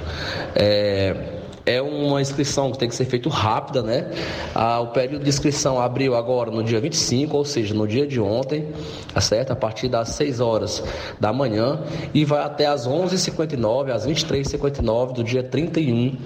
[0.55, 1.38] É,
[1.69, 4.09] é uma inscrição que tem que ser feita rápida, né?
[4.55, 8.19] Ah, o período de inscrição abriu agora no dia 25, ou seja, no dia de
[8.19, 8.67] ontem,
[9.13, 9.51] tá certo?
[9.51, 10.83] A partir das 6 horas
[11.19, 11.81] da manhã
[12.11, 16.17] e vai até às 11h59, às 23h59 do dia 31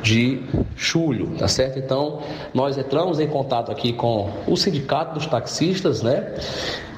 [0.00, 0.42] de
[0.76, 1.78] julho, tá certo?
[1.78, 2.22] Então,
[2.52, 6.34] nós entramos em contato aqui com o Sindicato dos Taxistas, né?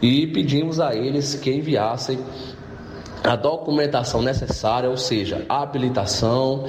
[0.03, 2.19] E pedimos a eles que enviassem
[3.27, 6.65] a documentação necessária, ou seja, a habilitação,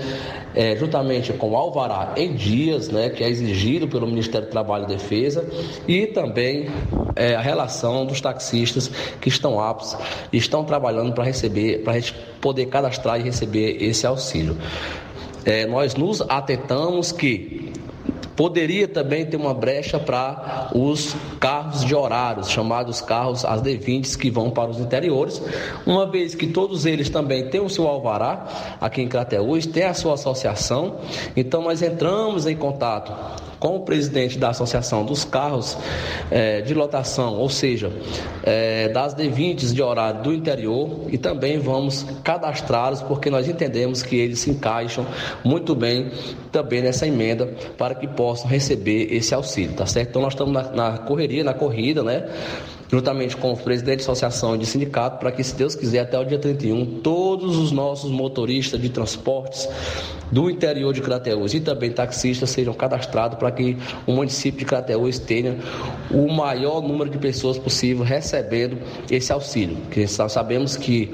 [0.56, 4.86] é, juntamente com o alvará em dias, né, que é exigido pelo Ministério do Trabalho
[4.86, 5.48] e Defesa,
[5.88, 6.68] e também
[7.16, 8.88] é, a relação dos taxistas
[9.22, 9.96] que estão aptos
[10.34, 11.94] e estão trabalhando para receber, para
[12.42, 14.58] poder cadastrar e receber esse auxílio.
[15.46, 17.72] É, nós nos atentamos que
[18.38, 24.30] Poderia também ter uma brecha para os carros de horários, chamados carros as D20 que
[24.30, 25.42] vão para os interiores,
[25.88, 29.94] uma vez que todos eles também têm o seu alvará aqui em Crateús, tem a
[29.96, 30.98] sua associação,
[31.36, 33.12] então nós entramos em contato
[33.60, 35.78] com o presidente da Associação dos Carros
[36.30, 37.92] é, de Lotação, ou seja,
[38.44, 44.16] é, das D20 de horário do interior, e também vamos cadastrá-los, porque nós entendemos que
[44.16, 45.06] eles se encaixam
[45.44, 46.12] muito bem
[46.52, 47.48] também nessa emenda
[47.78, 50.10] para que possam receber esse auxílio, tá certo?
[50.10, 52.28] Então nós estamos na, na correria, na corrida, né?
[52.90, 56.24] Juntamente com o presidente da associação de sindicato, para que, se Deus quiser, até o
[56.24, 59.68] dia 31, todos os nossos motoristas de transportes
[60.32, 65.20] do interior de Crateús e também taxistas sejam cadastrados para que o município de Crateús
[65.20, 65.58] tenha
[66.12, 68.78] o maior número de pessoas possível recebendo
[69.10, 71.14] esse auxílio, que sabemos que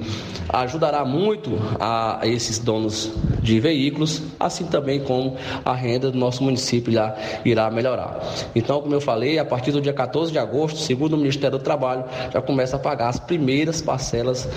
[0.50, 6.92] ajudará muito a esses donos de veículos, assim também como a renda do nosso município
[6.92, 8.20] já irá melhorar.
[8.56, 12.04] Então, como eu falei, a partir do dia 14 de agosto, segundo o Ministério Trabalho,
[12.32, 14.48] já começa a pagar as primeiras parcelas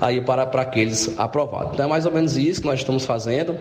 [0.00, 1.74] aí para, para aqueles aprovados.
[1.74, 3.54] Então é mais ou menos isso que nós estamos fazendo.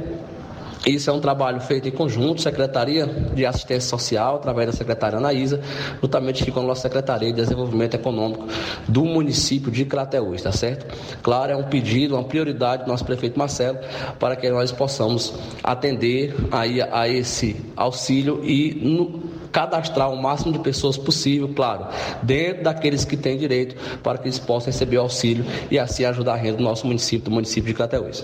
[0.87, 5.59] Isso é um trabalho feito em conjunto, Secretaria de Assistência Social, através da secretária Anaísa,
[6.01, 8.47] juntamente com a nossa Secretaria de Desenvolvimento Econômico
[8.87, 10.85] do município de Crateús, tá certo?
[11.21, 13.77] Claro, é um pedido, uma prioridade do nosso prefeito Marcelo,
[14.17, 20.59] para que nós possamos atender aí a esse auxílio e no, cadastrar o máximo de
[20.59, 21.88] pessoas possível, claro,
[22.23, 26.34] dentro daqueles que têm direito, para que eles possam receber o auxílio e assim ajudar
[26.34, 28.23] a renda do nosso município, do município de Crateús.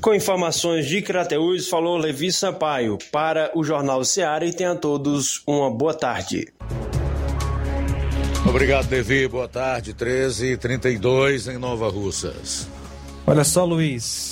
[0.00, 5.70] Com informações de Crateús, falou Levi Sampaio para o Jornal Seara e tenha todos uma
[5.70, 6.48] boa tarde.
[8.44, 9.28] Obrigado, Levi.
[9.28, 9.94] Boa tarde.
[9.94, 12.68] 13 h 32 em Nova Russas.
[13.24, 14.31] Olha só, Luiz.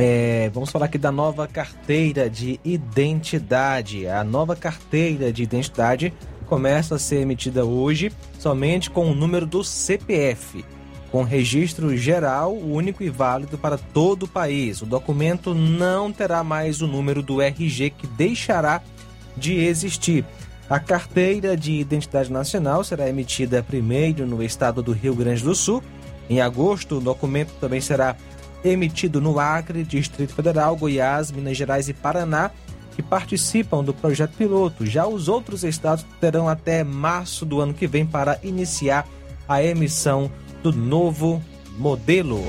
[0.00, 4.06] É, vamos falar aqui da nova carteira de identidade.
[4.06, 6.14] A nova carteira de identidade
[6.46, 10.64] começa a ser emitida hoje somente com o número do CPF
[11.10, 14.82] com registro geral único e válido para todo o país.
[14.82, 18.80] O documento não terá mais o número do RG que deixará
[19.36, 20.24] de existir.
[20.70, 25.82] A carteira de identidade nacional será emitida primeiro no estado do Rio Grande do Sul.
[26.28, 28.14] Em agosto, o documento também será
[28.64, 32.50] emitido no Acre, Distrito Federal, Goiás, Minas Gerais e Paraná,
[32.94, 34.84] que participam do projeto piloto.
[34.84, 39.06] Já os outros estados terão até março do ano que vem para iniciar
[39.48, 40.30] a emissão
[40.62, 41.42] do novo
[41.78, 42.42] modelo.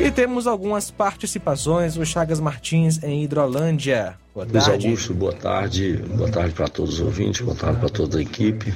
[0.00, 1.98] E temos algumas participações.
[1.98, 4.14] O Chagas Martins em Hidrolândia.
[4.34, 4.86] Boa Luiz tarde.
[4.86, 6.02] Augusto, boa tarde.
[6.16, 8.74] Boa tarde para todos os ouvintes, boa tarde para toda a equipe.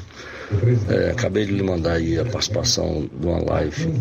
[0.88, 3.92] É, acabei de lhe mandar aí a participação de uma live,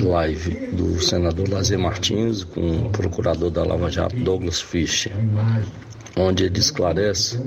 [0.00, 5.12] live do senador Lazer Martins com o procurador da Lava Jato, Douglas Fischer,
[6.16, 7.40] onde ele esclarece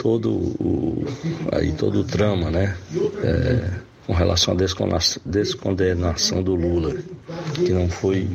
[0.00, 1.04] todo o,
[1.52, 2.76] aí, todo o trama, né?
[3.22, 4.56] É, com relação à
[5.24, 6.94] descondenação do Lula,
[7.54, 8.28] que não foi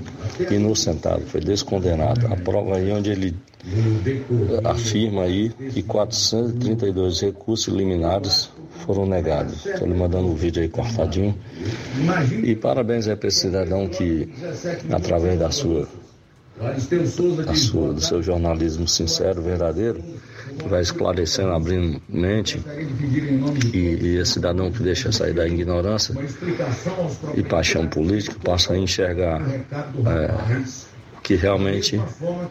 [0.49, 2.25] inocentado, foi descondenado.
[2.27, 3.35] A prova aí onde ele
[4.63, 8.49] afirma aí que 432 recursos eliminados
[8.85, 9.65] foram negados.
[9.65, 11.35] Estou lhe mandando o um vídeo aí cortadinho.
[12.43, 14.29] E parabéns aí para esse cidadão que,
[14.91, 15.87] através da sua,
[17.45, 20.03] da sua, do seu jornalismo sincero, verdadeiro,
[20.57, 22.61] que vai esclarecendo, abrindo mente,
[23.73, 26.13] e, e esse cidadão que deixa sair da ignorância
[27.35, 30.88] e paixão política passa a enxergar é,
[31.29, 32.01] que realmente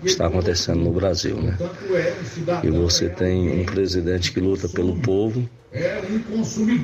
[0.04, 1.36] está acontecendo no Brasil.
[1.36, 1.58] Né?
[2.62, 5.50] E você tem um presidente que luta pelo povo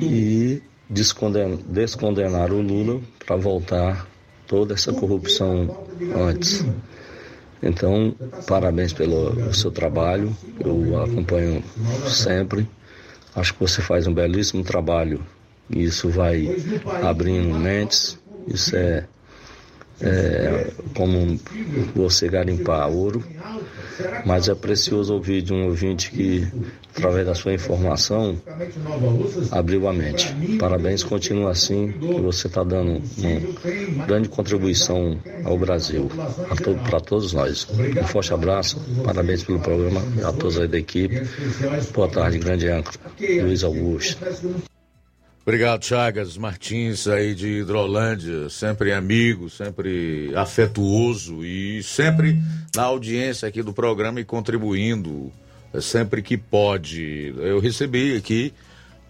[0.01, 4.09] e descondenar, descondenar o Lula para voltar
[4.45, 6.65] toda essa corrupção antes.
[7.63, 8.13] Então,
[8.45, 11.63] parabéns pelo seu trabalho, eu acompanho
[12.09, 12.67] sempre.
[13.33, 15.25] Acho que você faz um belíssimo trabalho.
[15.69, 16.57] Isso vai
[17.01, 18.19] abrindo mentes.
[18.49, 19.07] Isso é
[20.01, 21.39] é, como
[21.95, 23.23] você garimpar ouro,
[24.25, 26.47] mas é precioso ouvir de um ouvinte que,
[26.95, 28.37] através da sua informação,
[29.51, 30.35] abriu a mente.
[30.59, 36.09] Parabéns, continua assim, que você está dando uma grande contribuição ao Brasil,
[36.89, 37.67] para todos nós.
[38.01, 41.21] Um forte abraço, parabéns pelo programa, a todos aí da equipe.
[41.93, 44.17] Boa tarde, grande âncora, Luiz Augusto.
[45.47, 52.41] Obrigado, Chagas Martins, aí de Hidrolândia, sempre amigo, sempre afetuoso e sempre
[52.75, 55.31] na audiência aqui do programa e contribuindo
[55.71, 57.31] é, sempre que pode.
[57.37, 58.55] Eu recebi aqui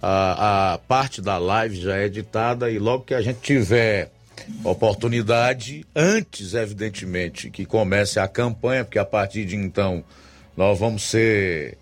[0.01, 4.11] a, a parte da live já é editada e logo que a gente tiver
[4.61, 10.03] oportunidade, antes, evidentemente, que comece a campanha, porque a partir de então
[10.57, 11.77] nós vamos ser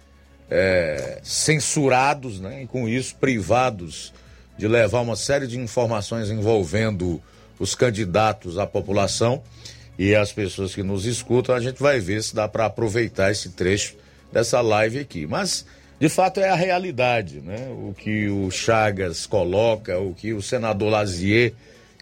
[0.48, 2.62] é, censurados, né?
[2.62, 4.14] E com isso privados
[4.58, 7.22] de levar uma série de informações envolvendo
[7.60, 9.42] os candidatos à população
[9.98, 13.50] e as pessoas que nos escutam, a gente vai ver se dá para aproveitar esse
[13.50, 13.96] trecho
[14.32, 15.28] dessa live aqui.
[15.28, 15.66] Mas,
[16.00, 17.68] de fato, é a realidade, né?
[17.70, 21.54] O que o Chagas coloca, o que o senador Lazier,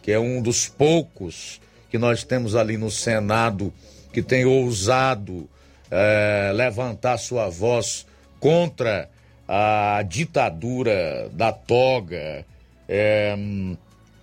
[0.02, 1.60] que é um dos poucos
[1.90, 3.74] que nós temos ali no Senado,
[4.14, 5.50] que tem ousado
[5.90, 8.06] é, levantar sua voz
[8.40, 9.10] contra
[9.54, 12.46] a ditadura da toga.
[12.88, 13.36] É,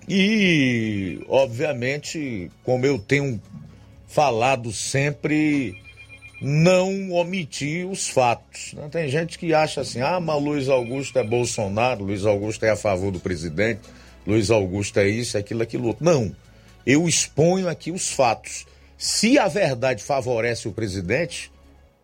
[0.08, 3.38] e, obviamente, como eu tenho
[4.06, 5.76] falado sempre,
[6.40, 8.72] não omitir os fatos.
[8.72, 8.88] Né?
[8.90, 12.76] Tem gente que acha assim: ah, mas Luiz Augusto é Bolsonaro, Luiz Augusto é a
[12.76, 13.82] favor do presidente,
[14.26, 16.02] Luiz Augusto é isso, aquilo, aquilo outro.
[16.02, 16.34] Não.
[16.86, 18.66] Eu exponho aqui os fatos.
[18.96, 21.52] Se a verdade favorece o presidente,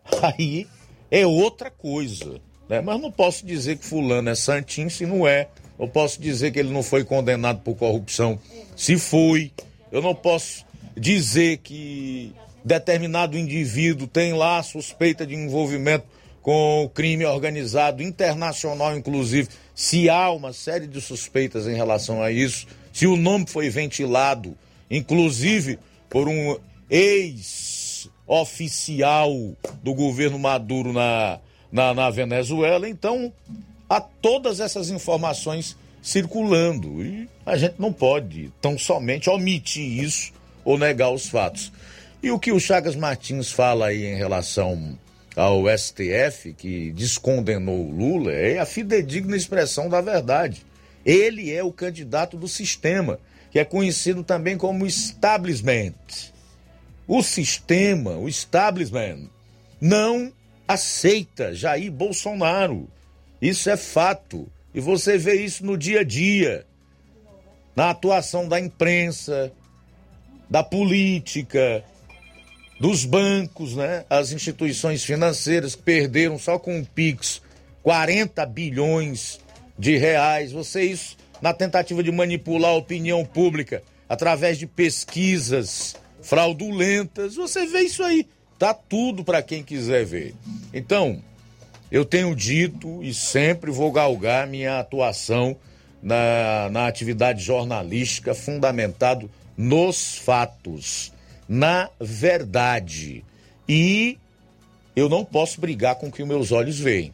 [0.23, 0.67] aí
[1.11, 2.39] é outra coisa.
[2.77, 2.81] Né?
[2.81, 5.49] Mas não posso dizer que fulano é santinho se não é.
[5.79, 8.39] Eu posso dizer que ele não foi condenado por corrupção
[8.77, 9.53] se foi.
[9.91, 10.65] Eu não posso
[10.97, 12.33] dizer que
[12.65, 16.07] determinado indivíduo tem lá suspeita de envolvimento
[16.41, 22.67] com crime organizado internacional, inclusive, se há uma série de suspeitas em relação a isso,
[22.93, 24.55] se o nome foi ventilado,
[24.91, 25.79] inclusive
[26.09, 26.59] por um
[26.91, 29.33] ex-oficial
[29.83, 31.41] do governo Maduro na,
[31.75, 33.33] na, na Venezuela, então
[33.91, 40.33] há todas essas informações circulando e a gente não pode tão somente omitir isso
[40.65, 41.73] ou negar os fatos.
[42.23, 44.97] E o que o Chagas Martins fala aí em relação
[45.35, 50.63] ao STF, que descondenou o Lula, é a fidedigna expressão da verdade.
[51.05, 53.19] Ele é o candidato do sistema,
[53.51, 55.95] que é conhecido também como establishment.
[57.05, 59.29] O sistema, o establishment,
[59.81, 60.33] não
[60.67, 62.89] aceita Jair Bolsonaro.
[63.41, 64.49] Isso é fato.
[64.75, 66.67] E você vê isso no dia a dia,
[67.77, 69.53] na atuação da imprensa,
[70.51, 71.85] da política,
[72.81, 74.05] dos bancos, né?
[74.11, 77.41] As instituições financeiras que perderam só com o Pix
[77.83, 79.41] 40 bilhões
[79.79, 80.53] de reais.
[80.53, 87.37] Você isso na tentativa de manipular a opinião pública através de pesquisas fraudulentas.
[87.37, 88.27] Você vê isso aí.
[88.59, 90.35] Tá tudo para quem quiser ver.
[90.73, 91.21] Então,
[91.91, 95.57] eu tenho dito e sempre vou galgar minha atuação
[96.03, 101.13] na, na atividade jornalística fundamentado nos fatos,
[101.49, 103.25] na verdade.
[103.69, 104.19] E
[104.95, 107.13] eu não posso brigar com o que meus olhos veem.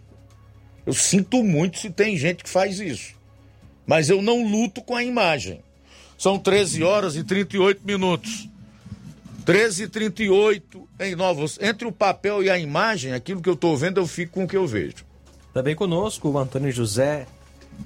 [0.84, 3.14] Eu sinto muito se tem gente que faz isso.
[3.86, 5.60] Mas eu não luto com a imagem.
[6.18, 8.48] São 13 horas e 38 minutos.
[9.44, 11.58] 13 e 38 em Novos.
[11.60, 14.48] Entre o papel e a imagem, aquilo que eu estou vendo, eu fico com o
[14.48, 15.04] que eu vejo.
[15.52, 17.26] Também conosco o Antônio José,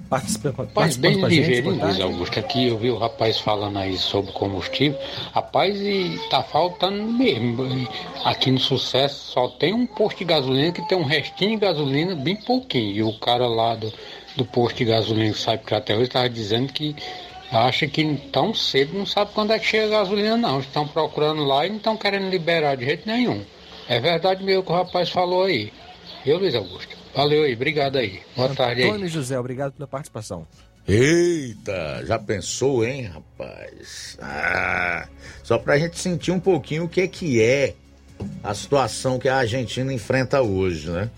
[0.09, 2.39] participando, Rapaz, bem ligeirinho, Luiz Augusto.
[2.39, 4.99] Aqui eu vi o rapaz falando aí sobre combustível.
[5.33, 7.87] Rapaz, e tá faltando mesmo.
[8.23, 12.15] Aqui no Sucesso só tem um posto de gasolina que tem um restinho de gasolina,
[12.15, 12.95] bem pouquinho.
[12.95, 13.91] E o cara lá do,
[14.35, 16.95] do posto de gasolina que sai para até hoje estava dizendo que
[17.55, 20.59] acha que tão cedo não sabe quando é que chega a gasolina, não.
[20.59, 23.43] Estão procurando lá e não estão querendo liberar de jeito nenhum.
[23.87, 25.71] É verdade mesmo que o rapaz falou aí.
[26.25, 26.95] Eu, Luiz Augusto.
[27.15, 28.19] Valeu aí, obrigado aí.
[28.35, 28.89] Boa tarde aí.
[28.89, 30.45] Antônio José, obrigado pela participação.
[30.87, 34.17] Eita, já pensou, hein, rapaz?
[34.21, 35.07] Ah,
[35.43, 37.73] só pra gente sentir um pouquinho o que é que é
[38.43, 41.09] a situação que a Argentina enfrenta hoje, né?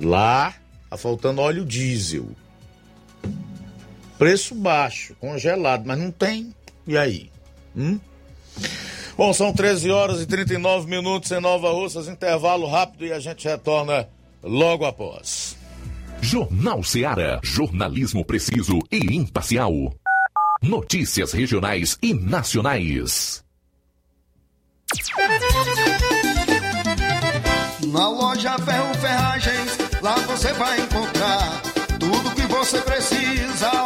[0.00, 0.54] Lá,
[0.90, 2.28] tá faltando óleo diesel.
[4.18, 6.54] Preço baixo, congelado, mas não tem.
[6.86, 7.30] E aí?
[7.76, 7.98] Hum?
[9.16, 13.46] Bom, são 13 horas e 39 minutos em Nova Russas, intervalo rápido e a gente
[13.46, 14.08] retorna
[14.42, 15.56] logo após.
[16.20, 17.40] Jornal Seara.
[17.42, 19.72] Jornalismo preciso e imparcial.
[20.62, 23.44] Notícias regionais e nacionais.
[27.86, 31.62] Na loja Ferro Ferragens, lá você vai encontrar
[31.98, 33.85] tudo que você precisa.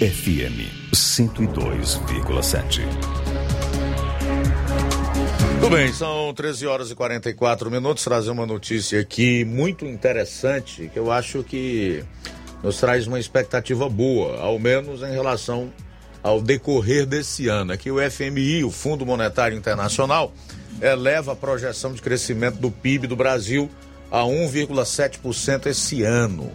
[0.00, 0.64] FM
[0.94, 2.80] 102,7.
[5.60, 8.02] Tudo bem, são 13 horas e 44 minutos.
[8.02, 12.02] Trazer uma notícia aqui muito interessante que eu acho que
[12.62, 15.70] nos traz uma expectativa boa, ao menos em relação
[16.22, 17.74] ao decorrer desse ano.
[17.74, 20.32] Aqui o FMI, o Fundo Monetário Internacional,
[20.80, 23.68] eleva a projeção de crescimento do PIB do Brasil
[24.10, 26.50] a 1,7% esse ano.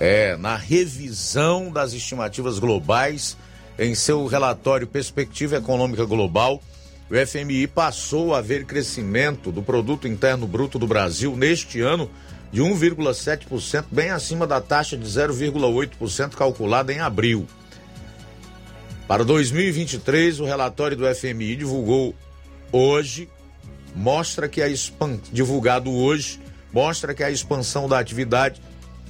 [0.00, 3.36] É, na revisão das estimativas globais,
[3.78, 6.62] em seu relatório Perspectiva Econômica Global,
[7.10, 12.10] o FMI passou a ver crescimento do produto interno bruto do Brasil neste ano
[12.52, 17.46] de 1,7%, bem acima da taxa de 0,8% calculada em abril.
[19.06, 22.14] Para 2023, o relatório do FMI divulgou
[22.70, 23.28] hoje
[23.94, 24.68] mostra que a
[25.32, 26.40] divulgado hoje
[26.72, 28.60] mostra que a expansão da atividade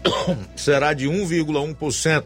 [0.57, 2.25] será de 1,1%,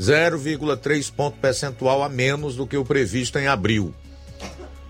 [0.00, 3.94] 0,3 ponto percentual a menos do que o previsto em abril.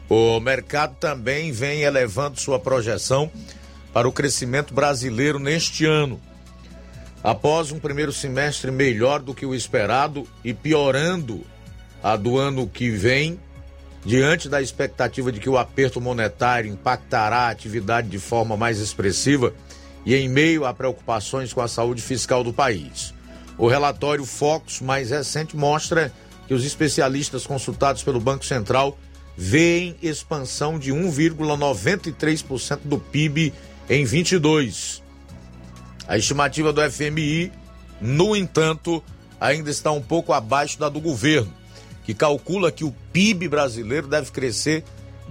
[0.09, 3.31] O mercado também vem elevando sua projeção
[3.93, 6.21] para o crescimento brasileiro neste ano.
[7.23, 11.45] Após um primeiro semestre melhor do que o esperado e piorando
[12.03, 13.39] a do ano que vem,
[14.05, 19.53] diante da expectativa de que o aperto monetário impactará a atividade de forma mais expressiva,
[20.05, 23.15] e em meio a preocupações com a saúde fiscal do país.
[23.59, 26.13] O relatório Focus mais recente mostra
[26.49, 28.99] que os especialistas consultados pelo Banco Central
[29.37, 33.53] veem expansão de 1,93% do PIB
[33.89, 35.03] em 22.
[36.09, 37.53] A estimativa do FMI,
[38.01, 39.03] no entanto,
[39.41, 41.53] ainda está um pouco abaixo da do governo,
[42.05, 44.85] que calcula que o PIB brasileiro deve crescer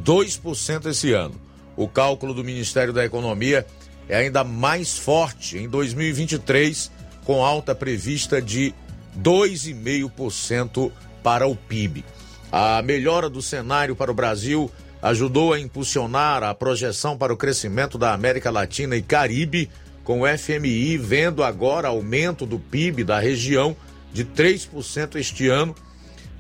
[0.04, 1.36] 2% esse ano.
[1.76, 3.66] O cálculo do Ministério da Economia
[4.10, 6.92] é ainda mais forte em 2023,
[7.24, 8.74] com alta prevista de
[9.22, 10.92] 2,5%
[11.24, 12.04] para o PIB.
[12.52, 14.70] A melhora do cenário para o Brasil
[15.02, 19.70] ajudou a impulsionar a projeção para o crescimento da América Latina e Caribe,
[20.04, 23.76] com o FMI vendo agora aumento do PIB da região
[24.12, 25.76] de 3% este ano,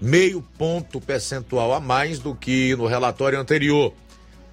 [0.01, 3.93] meio ponto percentual a mais do que no relatório anterior.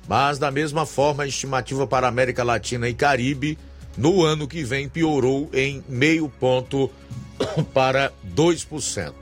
[0.09, 3.59] Mas, da mesma forma, a estimativa para a América Latina e Caribe
[3.97, 6.91] no ano que vem piorou em meio ponto
[7.73, 9.13] para 2%.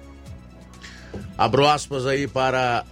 [1.39, 2.85] Abro aspas aí para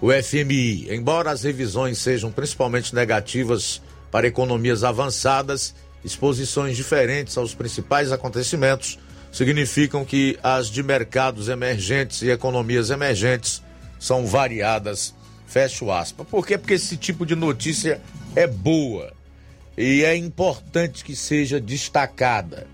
[0.00, 0.88] o FMI.
[0.90, 3.80] Embora as revisões sejam principalmente negativas
[4.10, 8.98] para economias avançadas, exposições diferentes aos principais acontecimentos
[9.32, 13.60] significam que as de mercados emergentes e economias emergentes
[13.98, 15.12] são variadas.
[15.46, 16.26] Fecho aspas.
[16.26, 16.58] Por quê?
[16.58, 18.00] Porque esse tipo de notícia
[18.34, 19.12] é boa
[19.76, 22.66] e é importante que seja destacada.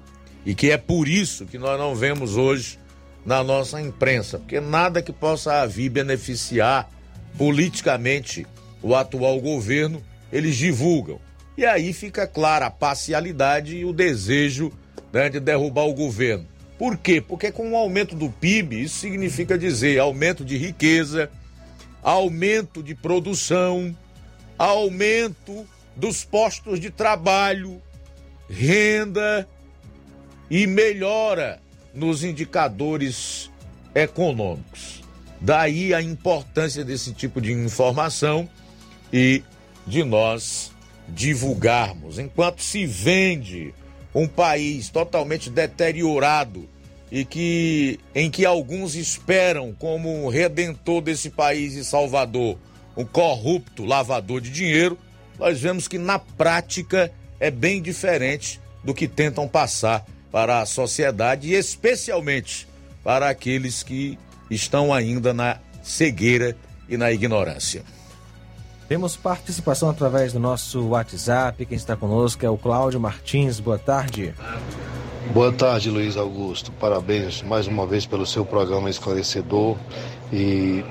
[0.45, 2.79] E que é por isso que nós não vemos hoje
[3.25, 6.91] na nossa imprensa, porque nada que possa vir beneficiar
[7.37, 8.47] politicamente
[8.83, 10.03] o atual governo,
[10.33, 11.21] eles divulgam.
[11.57, 14.73] E aí fica clara a parcialidade e o desejo
[15.13, 16.47] né, de derrubar o governo.
[16.79, 17.21] Por quê?
[17.21, 21.31] Porque com o aumento do PIB, isso significa dizer aumento de riqueza,
[22.03, 23.97] aumento de produção,
[24.59, 25.67] aumento
[25.97, 27.81] dos postos de trabalho,
[28.49, 29.49] renda
[30.51, 31.61] e melhora
[31.95, 33.51] nos indicadores
[33.95, 35.03] econômicos.
[35.41, 38.49] Daí a importância desse tipo de informação
[39.13, 39.43] e
[39.87, 40.73] de nós
[41.09, 42.19] divulgarmos.
[42.19, 43.75] Enquanto se vende
[44.15, 46.69] um país totalmente deteriorado
[47.11, 52.57] e que em que alguns esperam como um redentor desse país e salvador,
[52.97, 54.99] um corrupto lavador de dinheiro,
[55.39, 61.49] nós vemos que na prática é bem diferente do que tentam passar para a sociedade
[61.49, 62.69] e especialmente
[63.03, 64.19] para aqueles que
[64.51, 66.57] estão ainda na cegueira
[66.89, 67.83] e na ignorância.
[68.89, 71.65] Temos participação através do nosso WhatsApp.
[71.65, 73.61] Quem está conosco é o Cláudio Martins.
[73.61, 74.35] Boa tarde.
[74.37, 75.00] Boa tarde,
[75.91, 76.73] Luiz Augusto.
[76.73, 79.77] Parabéns mais uma vez pelo seu programa esclarecedor.
[80.33, 80.85] E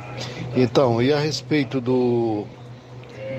[0.56, 2.46] então, e a respeito do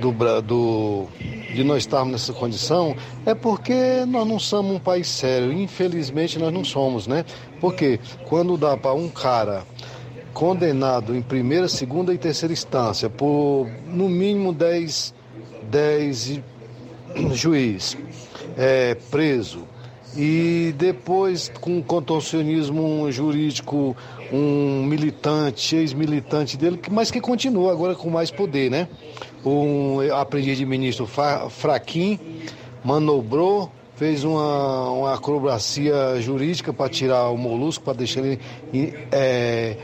[0.01, 0.13] do,
[0.43, 1.07] do
[1.55, 5.53] de nós estarmos nessa condição é porque nós não somos um país sério.
[5.53, 7.25] Infelizmente nós não somos, né?
[7.61, 9.63] Porque quando dá para um cara
[10.33, 15.15] condenado em primeira, segunda e terceira instância por no mínimo 10,
[15.71, 16.41] 10
[17.35, 17.97] juiz
[18.57, 19.70] é, preso
[20.17, 23.97] e depois com contorcionismo jurídico
[24.33, 28.89] um militante, ex-militante dele, mas que continua agora com mais poder, né?
[29.45, 31.09] Um aprendiz de ministro
[31.49, 32.19] fraquinho,
[32.85, 38.41] manobrou, fez uma, uma acrobacia jurídica para tirar o molusco, para deixar ele
[39.13, 39.77] é,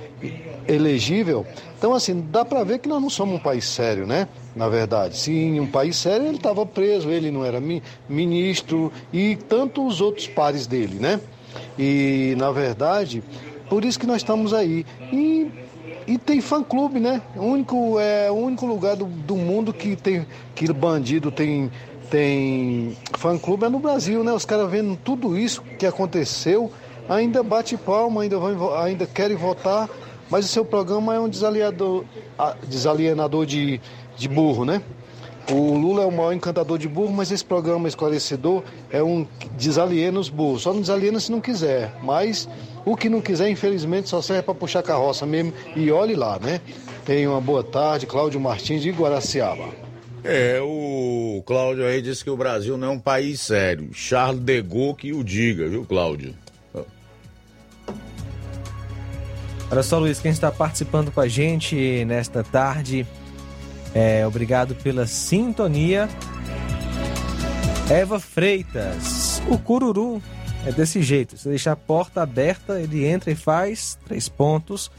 [0.66, 1.46] elegível.
[1.78, 4.28] Então, assim, dá para ver que nós não somos um país sério, né?
[4.56, 7.62] Na verdade, se em um país sério ele estava preso, ele não era
[8.08, 11.20] ministro e tanto os outros pares dele, né?
[11.78, 13.22] E, na verdade,
[13.68, 14.86] por isso que nós estamos aí.
[15.12, 15.50] E,
[16.06, 17.20] e tem fã-clube, né?
[17.36, 21.70] O único, é o único lugar do, do mundo que tem que bandido tem
[22.08, 24.32] tem fã-clube é no Brasil, né?
[24.32, 26.72] Os caras vendo tudo isso que aconteceu,
[27.06, 29.86] ainda bate palma, ainda, vão, ainda querem votar
[30.28, 33.80] mas o seu programa é um desalienador de,
[34.16, 34.82] de burro, né?
[35.50, 39.24] O Lula é o maior encantador de burro, mas esse programa esclarecedor é um
[39.56, 40.62] desaliena os burros.
[40.62, 41.94] Só não desaliena se não quiser.
[42.02, 42.48] Mas
[42.84, 45.52] o que não quiser, infelizmente, só serve para puxar carroça mesmo.
[45.76, 46.60] E olhe lá, né?
[47.04, 49.68] Tenha uma boa tarde, Cláudio Martins de Guaraciaba.
[50.24, 53.90] É, o Cláudio aí disse que o Brasil não é um país sério.
[53.92, 56.34] Charles de Gaulle que o diga, viu, Cláudio?
[59.70, 63.06] Olha só, Luiz, quem está participando com a gente nesta tarde,
[63.96, 66.06] é, obrigado pela sintonia.
[67.88, 70.20] Eva Freitas, o cururu
[70.66, 71.38] é desse jeito.
[71.38, 74.90] Se deixar a porta aberta, ele entra e faz três pontos.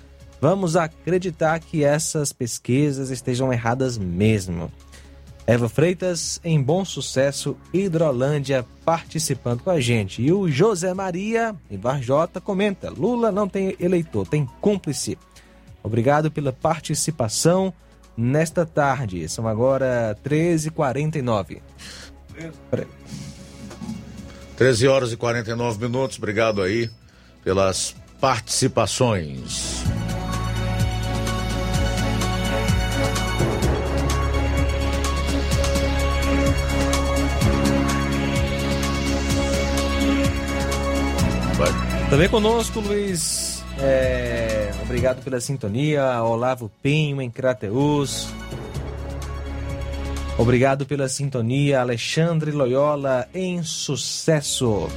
[0.41, 4.71] Vamos acreditar que essas pesquisas estejam erradas mesmo.
[5.45, 10.23] Eva Freitas, em Bom Sucesso, Hidrolândia, participando com a gente.
[10.23, 15.19] E o José Maria, em Varjota, comenta: Lula não tem eleitor, tem cúmplice.
[15.83, 17.71] Obrigado pela participação
[18.17, 19.29] nesta tarde.
[19.29, 21.61] São agora 13h49.
[24.57, 26.17] 13 horas e 49 minutos.
[26.17, 26.89] Obrigado aí
[27.43, 29.85] pelas participações.
[42.09, 43.46] Também conosco, Luiz.
[43.79, 46.23] É, obrigado pela sintonia.
[46.23, 48.27] Olavo Pinho, em Crateus.
[50.37, 51.81] Obrigado pela sintonia.
[51.81, 54.87] Alexandre Loyola, em sucesso.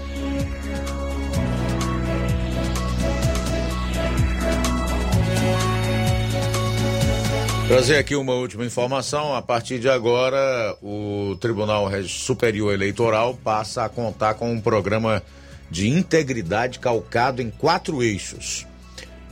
[7.70, 9.32] Trazer aqui uma última informação.
[9.32, 15.22] A partir de agora, o Tribunal Superior Eleitoral passa a contar com um programa
[15.70, 18.66] de integridade calcado em quatro eixos: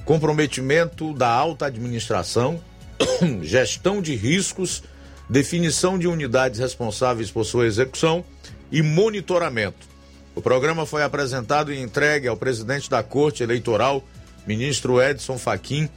[0.09, 2.59] comprometimento da alta administração,
[3.45, 4.83] gestão de riscos,
[5.29, 8.25] definição de unidades responsáveis por sua execução
[8.73, 9.87] e monitoramento.
[10.35, 14.03] O programa foi apresentado e entregue ao presidente da Corte Eleitoral,
[14.47, 15.91] ministro Edson Fachin,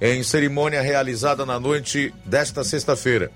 [0.00, 3.30] em cerimônia realizada na noite desta sexta-feira.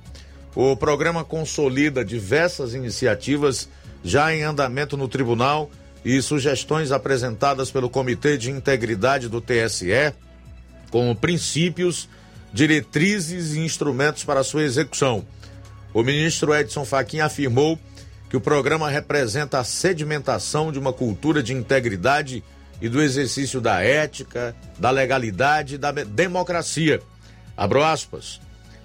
[0.55, 3.69] O programa consolida diversas iniciativas
[4.03, 5.71] já em andamento no tribunal
[6.05, 10.13] e sugestões apresentadas pelo Comitê de Integridade do TSE,
[10.91, 12.09] como princípios,
[12.53, 15.25] diretrizes e instrumentos para sua execução.
[15.95, 17.79] O ministro Edson Fachin afirmou
[18.29, 22.43] que o programa representa a sedimentação de uma cultura de integridade
[22.81, 27.01] e do exercício da ética, da legalidade e da democracia.
[27.57, 28.41] Abro aspas.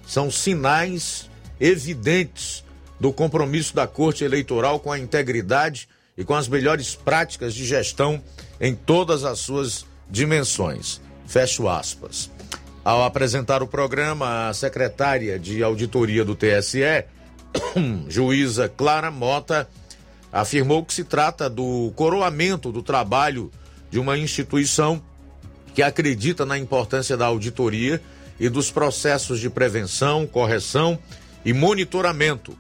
[0.06, 1.30] São sinais
[1.60, 2.64] evidentes
[3.00, 5.88] do compromisso da Corte Eleitoral com a integridade
[6.18, 8.22] e com as melhores práticas de gestão
[8.60, 11.00] em todas as suas dimensões.
[11.26, 12.32] Fecho aspas.
[12.84, 17.06] Ao apresentar o programa, a secretária de auditoria do TSE,
[18.08, 19.70] juíza Clara Mota,
[20.32, 23.52] afirmou que se trata do coroamento do trabalho
[23.92, 25.02] de uma instituição
[25.74, 28.02] que acredita na importância da auditoria
[28.40, 30.98] e dos processos de prevenção, correção
[31.46, 32.58] e monitoramento.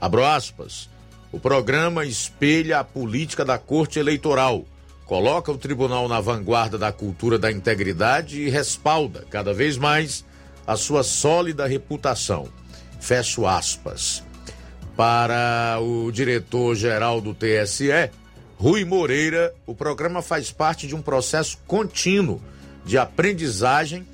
[0.00, 0.88] Abro aspas.
[1.30, 4.64] O programa espelha a política da Corte Eleitoral,
[5.04, 10.24] coloca o tribunal na vanguarda da cultura da integridade e respalda, cada vez mais,
[10.66, 12.48] a sua sólida reputação.
[12.98, 14.22] Fecho aspas.
[14.96, 18.10] Para o diretor-geral do TSE,
[18.56, 22.42] Rui Moreira, o programa faz parte de um processo contínuo
[22.84, 24.06] de aprendizagem,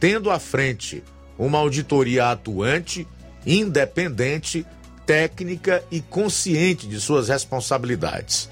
[0.00, 1.02] tendo à frente
[1.38, 3.06] uma auditoria atuante,
[3.46, 4.66] independente
[5.06, 8.50] técnica e consciente de suas responsabilidades.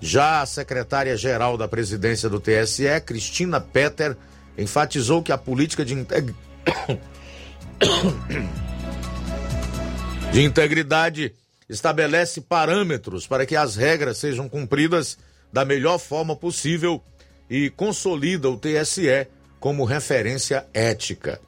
[0.00, 4.16] Já a secretária-geral da presidência do TSE, Cristina Petter,
[4.58, 6.34] enfatizou que a política de, integ...
[10.32, 11.32] de integridade
[11.68, 15.16] estabelece parâmetros para que as regras sejam cumpridas
[15.52, 17.00] da melhor forma possível
[17.48, 19.28] e consolida o TSE
[19.60, 21.40] como referência ética.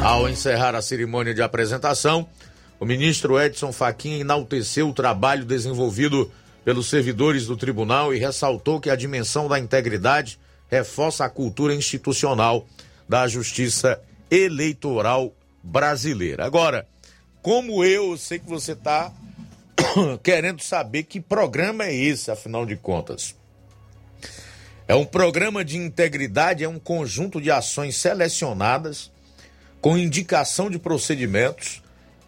[0.00, 2.26] Ao encerrar a cerimônia de apresentação,
[2.84, 6.30] o ministro Edson Fachin enalteceu o trabalho desenvolvido
[6.66, 10.38] pelos servidores do tribunal e ressaltou que a dimensão da integridade
[10.68, 12.68] reforça a cultura institucional
[13.08, 13.98] da justiça
[14.30, 15.32] eleitoral
[15.62, 16.44] brasileira.
[16.44, 16.86] Agora,
[17.40, 19.10] como eu sei que você está
[20.22, 23.34] querendo saber que programa é esse, afinal de contas.
[24.86, 29.10] É um programa de integridade, é um conjunto de ações selecionadas
[29.80, 31.82] com indicação de procedimentos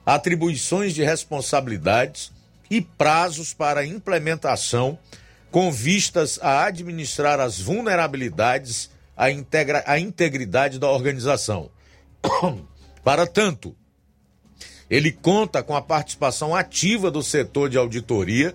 [0.07, 2.31] atribuições de responsabilidades
[2.70, 4.97] e prazos para implementação
[5.51, 11.70] com vistas a administrar as vulnerabilidades à, integra, à integridade da organização.
[13.03, 13.74] para tanto,
[14.89, 18.55] ele conta com a participação ativa do setor de auditoria,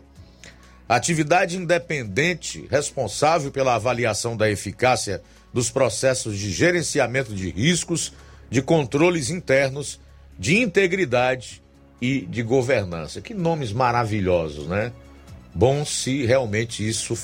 [0.87, 5.21] atividade independente responsável pela avaliação da eficácia
[5.53, 8.13] dos processos de gerenciamento de riscos,
[8.49, 9.99] de controles internos
[10.41, 11.61] de integridade
[12.01, 13.21] e de governança.
[13.21, 14.91] Que nomes maravilhosos, né?
[15.53, 17.15] Bom se realmente isso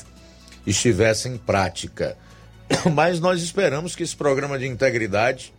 [0.67, 2.15] estivesse em prática.
[2.93, 5.51] Mas nós esperamos que esse programa de integridade,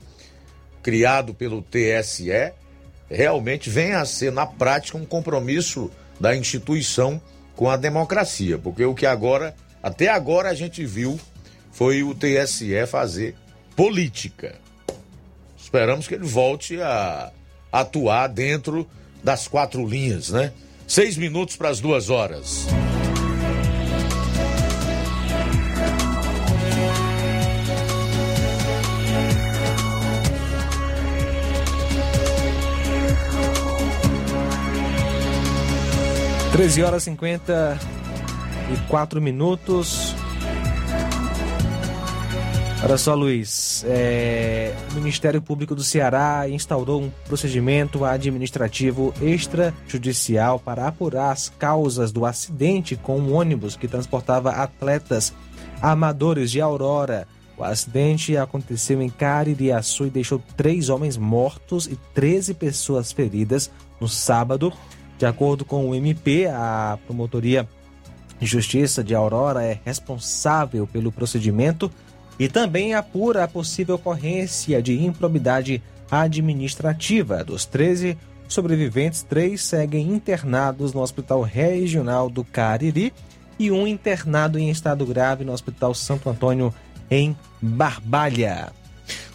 [0.85, 2.53] criado pelo TSE,
[3.11, 5.91] realmente venha a ser, na prática, um compromisso
[6.21, 7.21] da instituição
[7.57, 8.57] com a democracia.
[8.57, 9.53] Porque o que agora,
[9.83, 11.19] até agora a gente viu,
[11.73, 13.35] foi o TSE fazer
[13.75, 14.55] política.
[15.59, 17.33] Esperamos que ele volte a
[17.73, 18.87] atuar dentro
[19.23, 20.53] das quatro linhas, né?
[20.87, 22.67] Seis minutos para as duas horas.
[36.53, 37.79] Treze horas cinquenta
[38.73, 40.15] e quatro minutos.
[42.81, 43.85] Olha só, Luiz.
[43.89, 52.13] É, o Ministério Público do Ceará instaurou um procedimento administrativo extrajudicial para apurar as causas
[52.13, 55.35] do acidente com um ônibus que transportava atletas
[55.83, 57.27] amadores de Aurora.
[57.57, 63.69] O acidente aconteceu em Caririaçu e deixou três homens mortos e 13 pessoas feridas
[64.01, 64.73] no sábado.
[65.19, 67.69] De acordo com o MP, a Promotoria
[68.39, 71.91] de Justiça de Aurora é responsável pelo procedimento
[72.39, 77.43] e também apura a possível ocorrência de improbidade administrativa.
[77.43, 78.17] Dos 13
[78.49, 83.13] sobreviventes, três seguem internados no Hospital Regional do Cariri
[83.59, 86.73] e um internado em estado grave no Hospital Santo Antônio,
[87.11, 88.73] em Barbalha.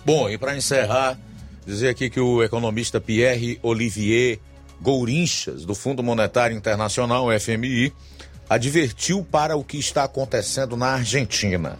[0.05, 1.19] Bom, e para encerrar,
[1.65, 4.39] dizer aqui que o economista Pierre Olivier
[4.81, 7.93] Gourinchas, do Fundo Monetário Internacional, FMI,
[8.49, 11.77] advertiu para o que está acontecendo na Argentina.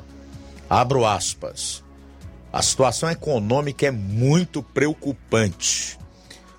[0.74, 1.84] Abro aspas.
[2.52, 6.00] A situação econômica é muito preocupante,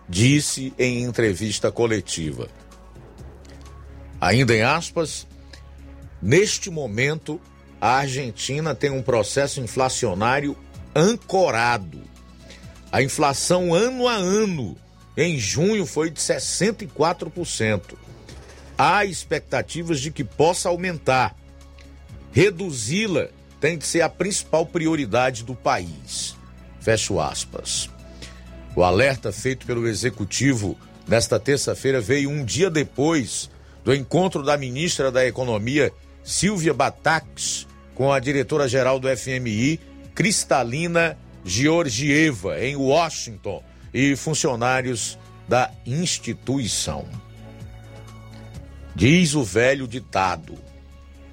[0.09, 2.49] disse em entrevista coletiva.
[4.21, 5.27] Ainda em aspas,
[6.23, 7.41] neste momento,
[7.81, 10.57] a Argentina tem um processo inflacionário
[10.95, 12.01] ancorado.
[12.93, 14.77] A inflação ano a ano
[15.17, 17.97] em junho foi de 64%.
[18.79, 21.35] Há expectativas de que possa aumentar.
[22.31, 23.31] Reduzi-la
[23.65, 26.37] tem de ser a principal prioridade do país.
[26.83, 27.89] Fecho aspas.
[28.77, 30.77] O alerta feito pelo executivo
[31.09, 33.51] nesta terça-feira veio um dia depois
[33.83, 35.91] do encontro da ministra da Economia,
[36.23, 39.81] Silvia Batax, com a diretora-geral do FMI,
[40.15, 43.65] Cristalina Georgieva, em Washington,
[43.95, 45.19] e funcionários
[45.49, 47.07] da instituição.
[48.95, 50.64] Diz o velho ditado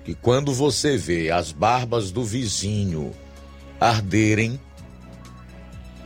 [0.03, 3.11] que quando você vê as barbas do vizinho
[3.79, 4.59] arderem,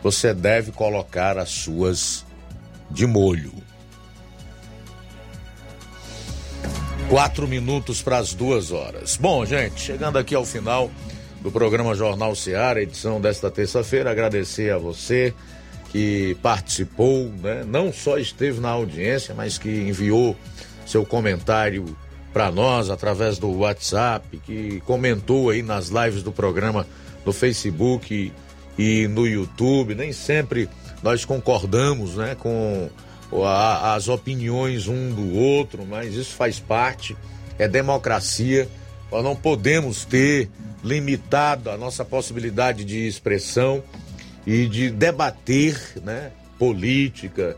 [0.04, 2.26] você deve colocar as suas
[2.92, 3.54] de molho.
[7.10, 9.16] Quatro minutos para as duas horas.
[9.16, 10.90] Bom, gente, chegando aqui ao final
[11.42, 15.34] do programa Jornal Seara, edição desta terça-feira, agradecer a você
[15.92, 17.64] que participou, né?
[17.66, 20.36] não só esteve na audiência, mas que enviou
[20.86, 21.96] seu comentário
[22.36, 26.86] para nós através do WhatsApp, que comentou aí nas lives do programa
[27.26, 28.30] no Facebook
[28.78, 29.96] e no YouTube.
[29.96, 30.68] Nem sempre
[31.02, 32.90] nós concordamos né, com
[33.42, 37.16] a, as opiniões um do outro, mas isso faz parte,
[37.58, 38.68] é democracia.
[39.10, 40.50] Nós não podemos ter
[40.84, 43.82] limitado a nossa possibilidade de expressão
[44.46, 47.56] e de debater né, política,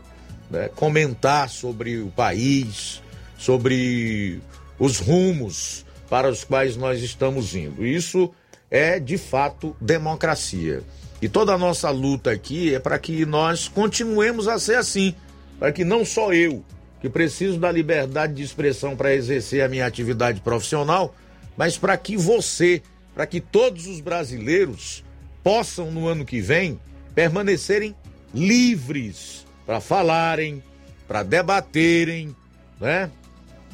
[0.48, 3.02] né, comentar sobre o país,
[3.36, 4.40] sobre
[4.78, 7.86] os rumos para os quais nós estamos indo.
[7.86, 8.32] Isso
[8.70, 10.82] é de fato democracia.
[11.20, 15.14] E toda a nossa luta aqui é para que nós continuemos a ser assim,
[15.58, 16.64] para que não só eu,
[17.00, 21.14] que preciso da liberdade de expressão para exercer a minha atividade profissional,
[21.56, 22.82] mas para que você,
[23.14, 25.04] para que todos os brasileiros
[25.42, 26.78] possam no ano que vem
[27.14, 27.96] permanecerem
[28.32, 30.62] livres para falarem,
[31.06, 32.34] para debaterem,
[32.80, 33.10] né?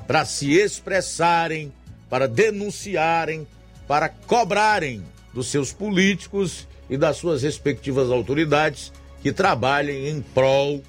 [0.06, 1.72] Para se expressarem,
[2.10, 3.46] para denunciarem,
[3.86, 5.02] para cobrarem
[5.32, 10.82] dos seus políticos e das suas respectivas autoridades que trabalhem em prol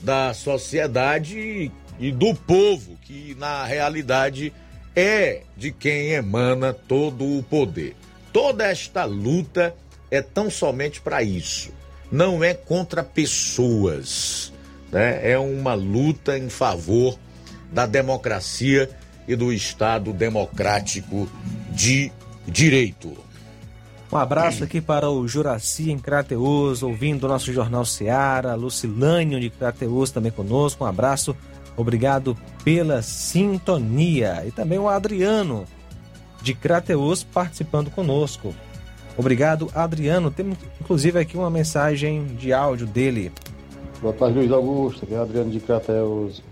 [0.00, 1.70] da sociedade
[2.00, 4.52] e do povo, que na realidade
[4.96, 7.94] é de quem emana todo o poder.
[8.32, 9.74] Toda esta luta
[10.10, 11.70] é tão somente para isso.
[12.10, 14.52] Não é contra pessoas,
[14.90, 15.30] né?
[15.30, 17.18] É uma luta em favor
[17.72, 18.88] da democracia
[19.26, 21.28] e do Estado democrático
[21.70, 22.12] de
[22.46, 23.16] direito.
[24.12, 29.48] Um abraço aqui para o Juraci em Crateus, ouvindo o nosso Jornal Seara, Lucilânio de
[29.48, 30.84] Crateus também conosco.
[30.84, 31.34] Um abraço,
[31.76, 34.44] obrigado pela sintonia.
[34.46, 35.64] E também o Adriano
[36.42, 38.54] de Crateus participando conosco.
[39.16, 40.30] Obrigado, Adriano.
[40.30, 43.32] Temos inclusive aqui uma mensagem de áudio dele.
[44.02, 45.04] Boa tarde, Luiz Augusto.
[45.04, 46.42] Aqui é Adriano de Crateus.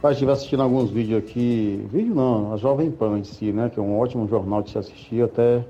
[0.00, 1.86] Pai, estive assistindo alguns vídeos aqui.
[1.90, 3.70] Vídeo não, a Jovem Pan em si, né?
[3.70, 5.22] Que é um ótimo jornal de se assistir.
[5.24, 5.64] Até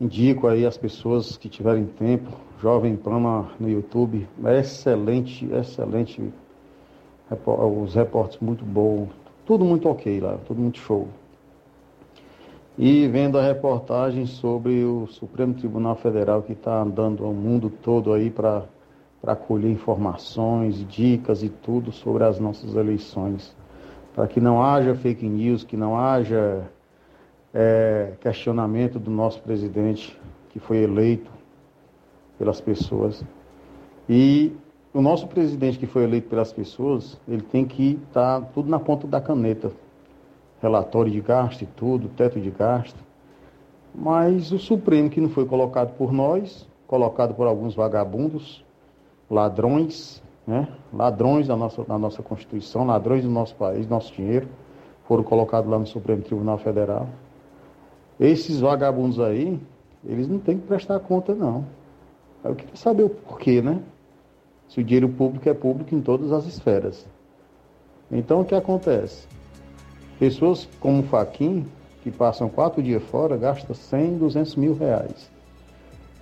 [0.00, 2.28] indico aí as pessoas que tiverem tempo.
[2.60, 4.28] Jovem Pan no YouTube.
[4.58, 6.32] Excelente, excelente.
[7.30, 9.08] Os repórteres muito bons.
[9.46, 11.08] Tudo muito ok lá, tudo muito show
[12.78, 18.12] e vendo a reportagem sobre o Supremo Tribunal Federal que está andando o mundo todo
[18.12, 18.66] aí para
[19.36, 23.54] colher informações, dicas e tudo sobre as nossas eleições.
[24.14, 26.68] Para que não haja fake news, que não haja
[27.52, 30.18] é, questionamento do nosso presidente
[30.50, 31.30] que foi eleito
[32.38, 33.24] pelas pessoas.
[34.08, 34.52] E
[34.92, 38.78] o nosso presidente que foi eleito pelas pessoas, ele tem que estar tá tudo na
[38.78, 39.70] ponta da caneta
[40.60, 42.98] relatório de gasto e tudo, teto de gasto.
[43.94, 48.64] Mas o Supremo, que não foi colocado por nós, colocado por alguns vagabundos,
[49.30, 50.68] ladrões, né?
[50.92, 54.48] ladrões da nossa, da nossa Constituição, ladrões do nosso país, nosso dinheiro,
[55.06, 57.08] foram colocados lá no Supremo Tribunal Federal.
[58.18, 59.60] Esses vagabundos aí,
[60.04, 61.64] eles não têm que prestar conta, não.
[62.44, 63.80] Eu queria saber o porquê, né?
[64.68, 67.06] Se o dinheiro público é público em todas as esferas.
[68.10, 69.26] Então, o que acontece?
[70.18, 71.66] Pessoas como o Faquin,
[72.02, 75.30] que passam quatro dias fora, gastam 100, 200 mil reais.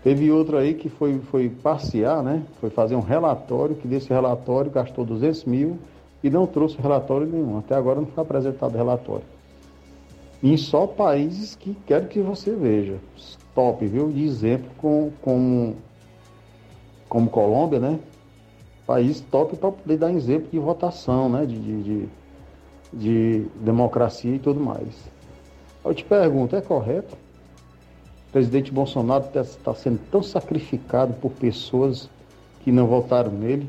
[0.06, 2.44] Teve outro aí que foi, foi passear, né?
[2.60, 5.78] Foi fazer um relatório, que desse relatório gastou 200 mil
[6.22, 7.58] e não trouxe relatório nenhum.
[7.58, 9.24] Até agora não foi apresentado relatório.
[10.40, 12.98] Em só países que quero que você veja.
[13.52, 14.12] Top, viu?
[14.12, 15.74] De exemplo com, com,
[17.08, 17.98] como Colômbia, né?
[18.86, 21.44] País top para poder dar exemplo de votação, né?
[21.44, 22.08] De, de, de,
[22.92, 24.94] de democracia e tudo mais.
[25.84, 27.25] Eu te pergunto, é correto?
[28.36, 32.06] Presidente Bolsonaro está tá sendo tão sacrificado por pessoas
[32.62, 33.66] que não votaram nele,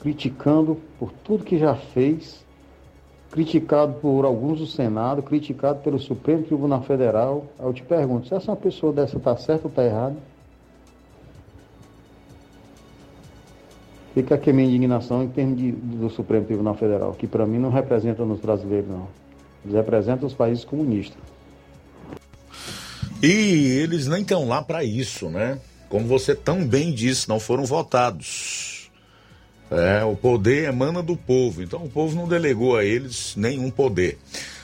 [0.00, 2.44] criticando por tudo que já fez,
[3.30, 7.44] criticado por alguns do Senado, criticado pelo Supremo Tribunal Federal.
[7.60, 10.16] Eu te pergunto, se essa pessoa dessa está certa ou está errada?
[14.12, 17.58] Fica aqui a minha indignação em termos de, do Supremo Tribunal Federal, que para mim
[17.58, 19.06] não representa nos brasileiros, não.
[19.64, 21.39] Eles representam os países comunistas.
[23.22, 25.58] E eles nem estão lá para isso, né?
[25.88, 28.90] Como você tão bem disse, não foram votados.
[29.70, 34.18] É, o poder emana do povo, então o povo não delegou a eles nenhum poder.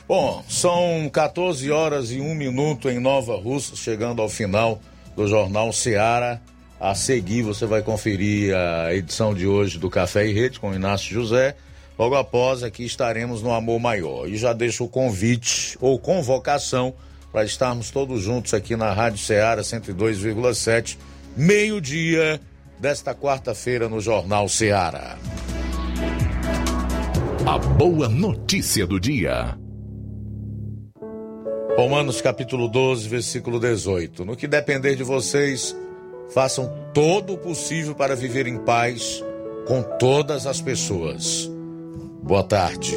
[0.08, 4.80] Bom, são 14 horas e 1 minuto em Nova Russa, chegando ao final
[5.14, 6.40] do Jornal Seara.
[6.78, 11.12] A seguir, você vai conferir a edição de hoje do Café e Rede com Inácio
[11.12, 11.56] José.
[11.98, 14.28] Logo após, aqui estaremos no Amor Maior.
[14.28, 16.94] E já deixo o convite ou convocação
[17.36, 20.96] para estarmos todos juntos aqui na Rádio Ceará 102,7,
[21.36, 22.40] meio-dia
[22.80, 25.18] desta quarta-feira no Jornal Ceará.
[27.46, 29.54] A boa notícia do dia.
[31.76, 34.24] Romanos capítulo 12, versículo 18.
[34.24, 35.76] No que depender de vocês,
[36.32, 39.22] façam todo o possível para viver em paz
[39.66, 41.50] com todas as pessoas.
[42.22, 42.96] Boa tarde.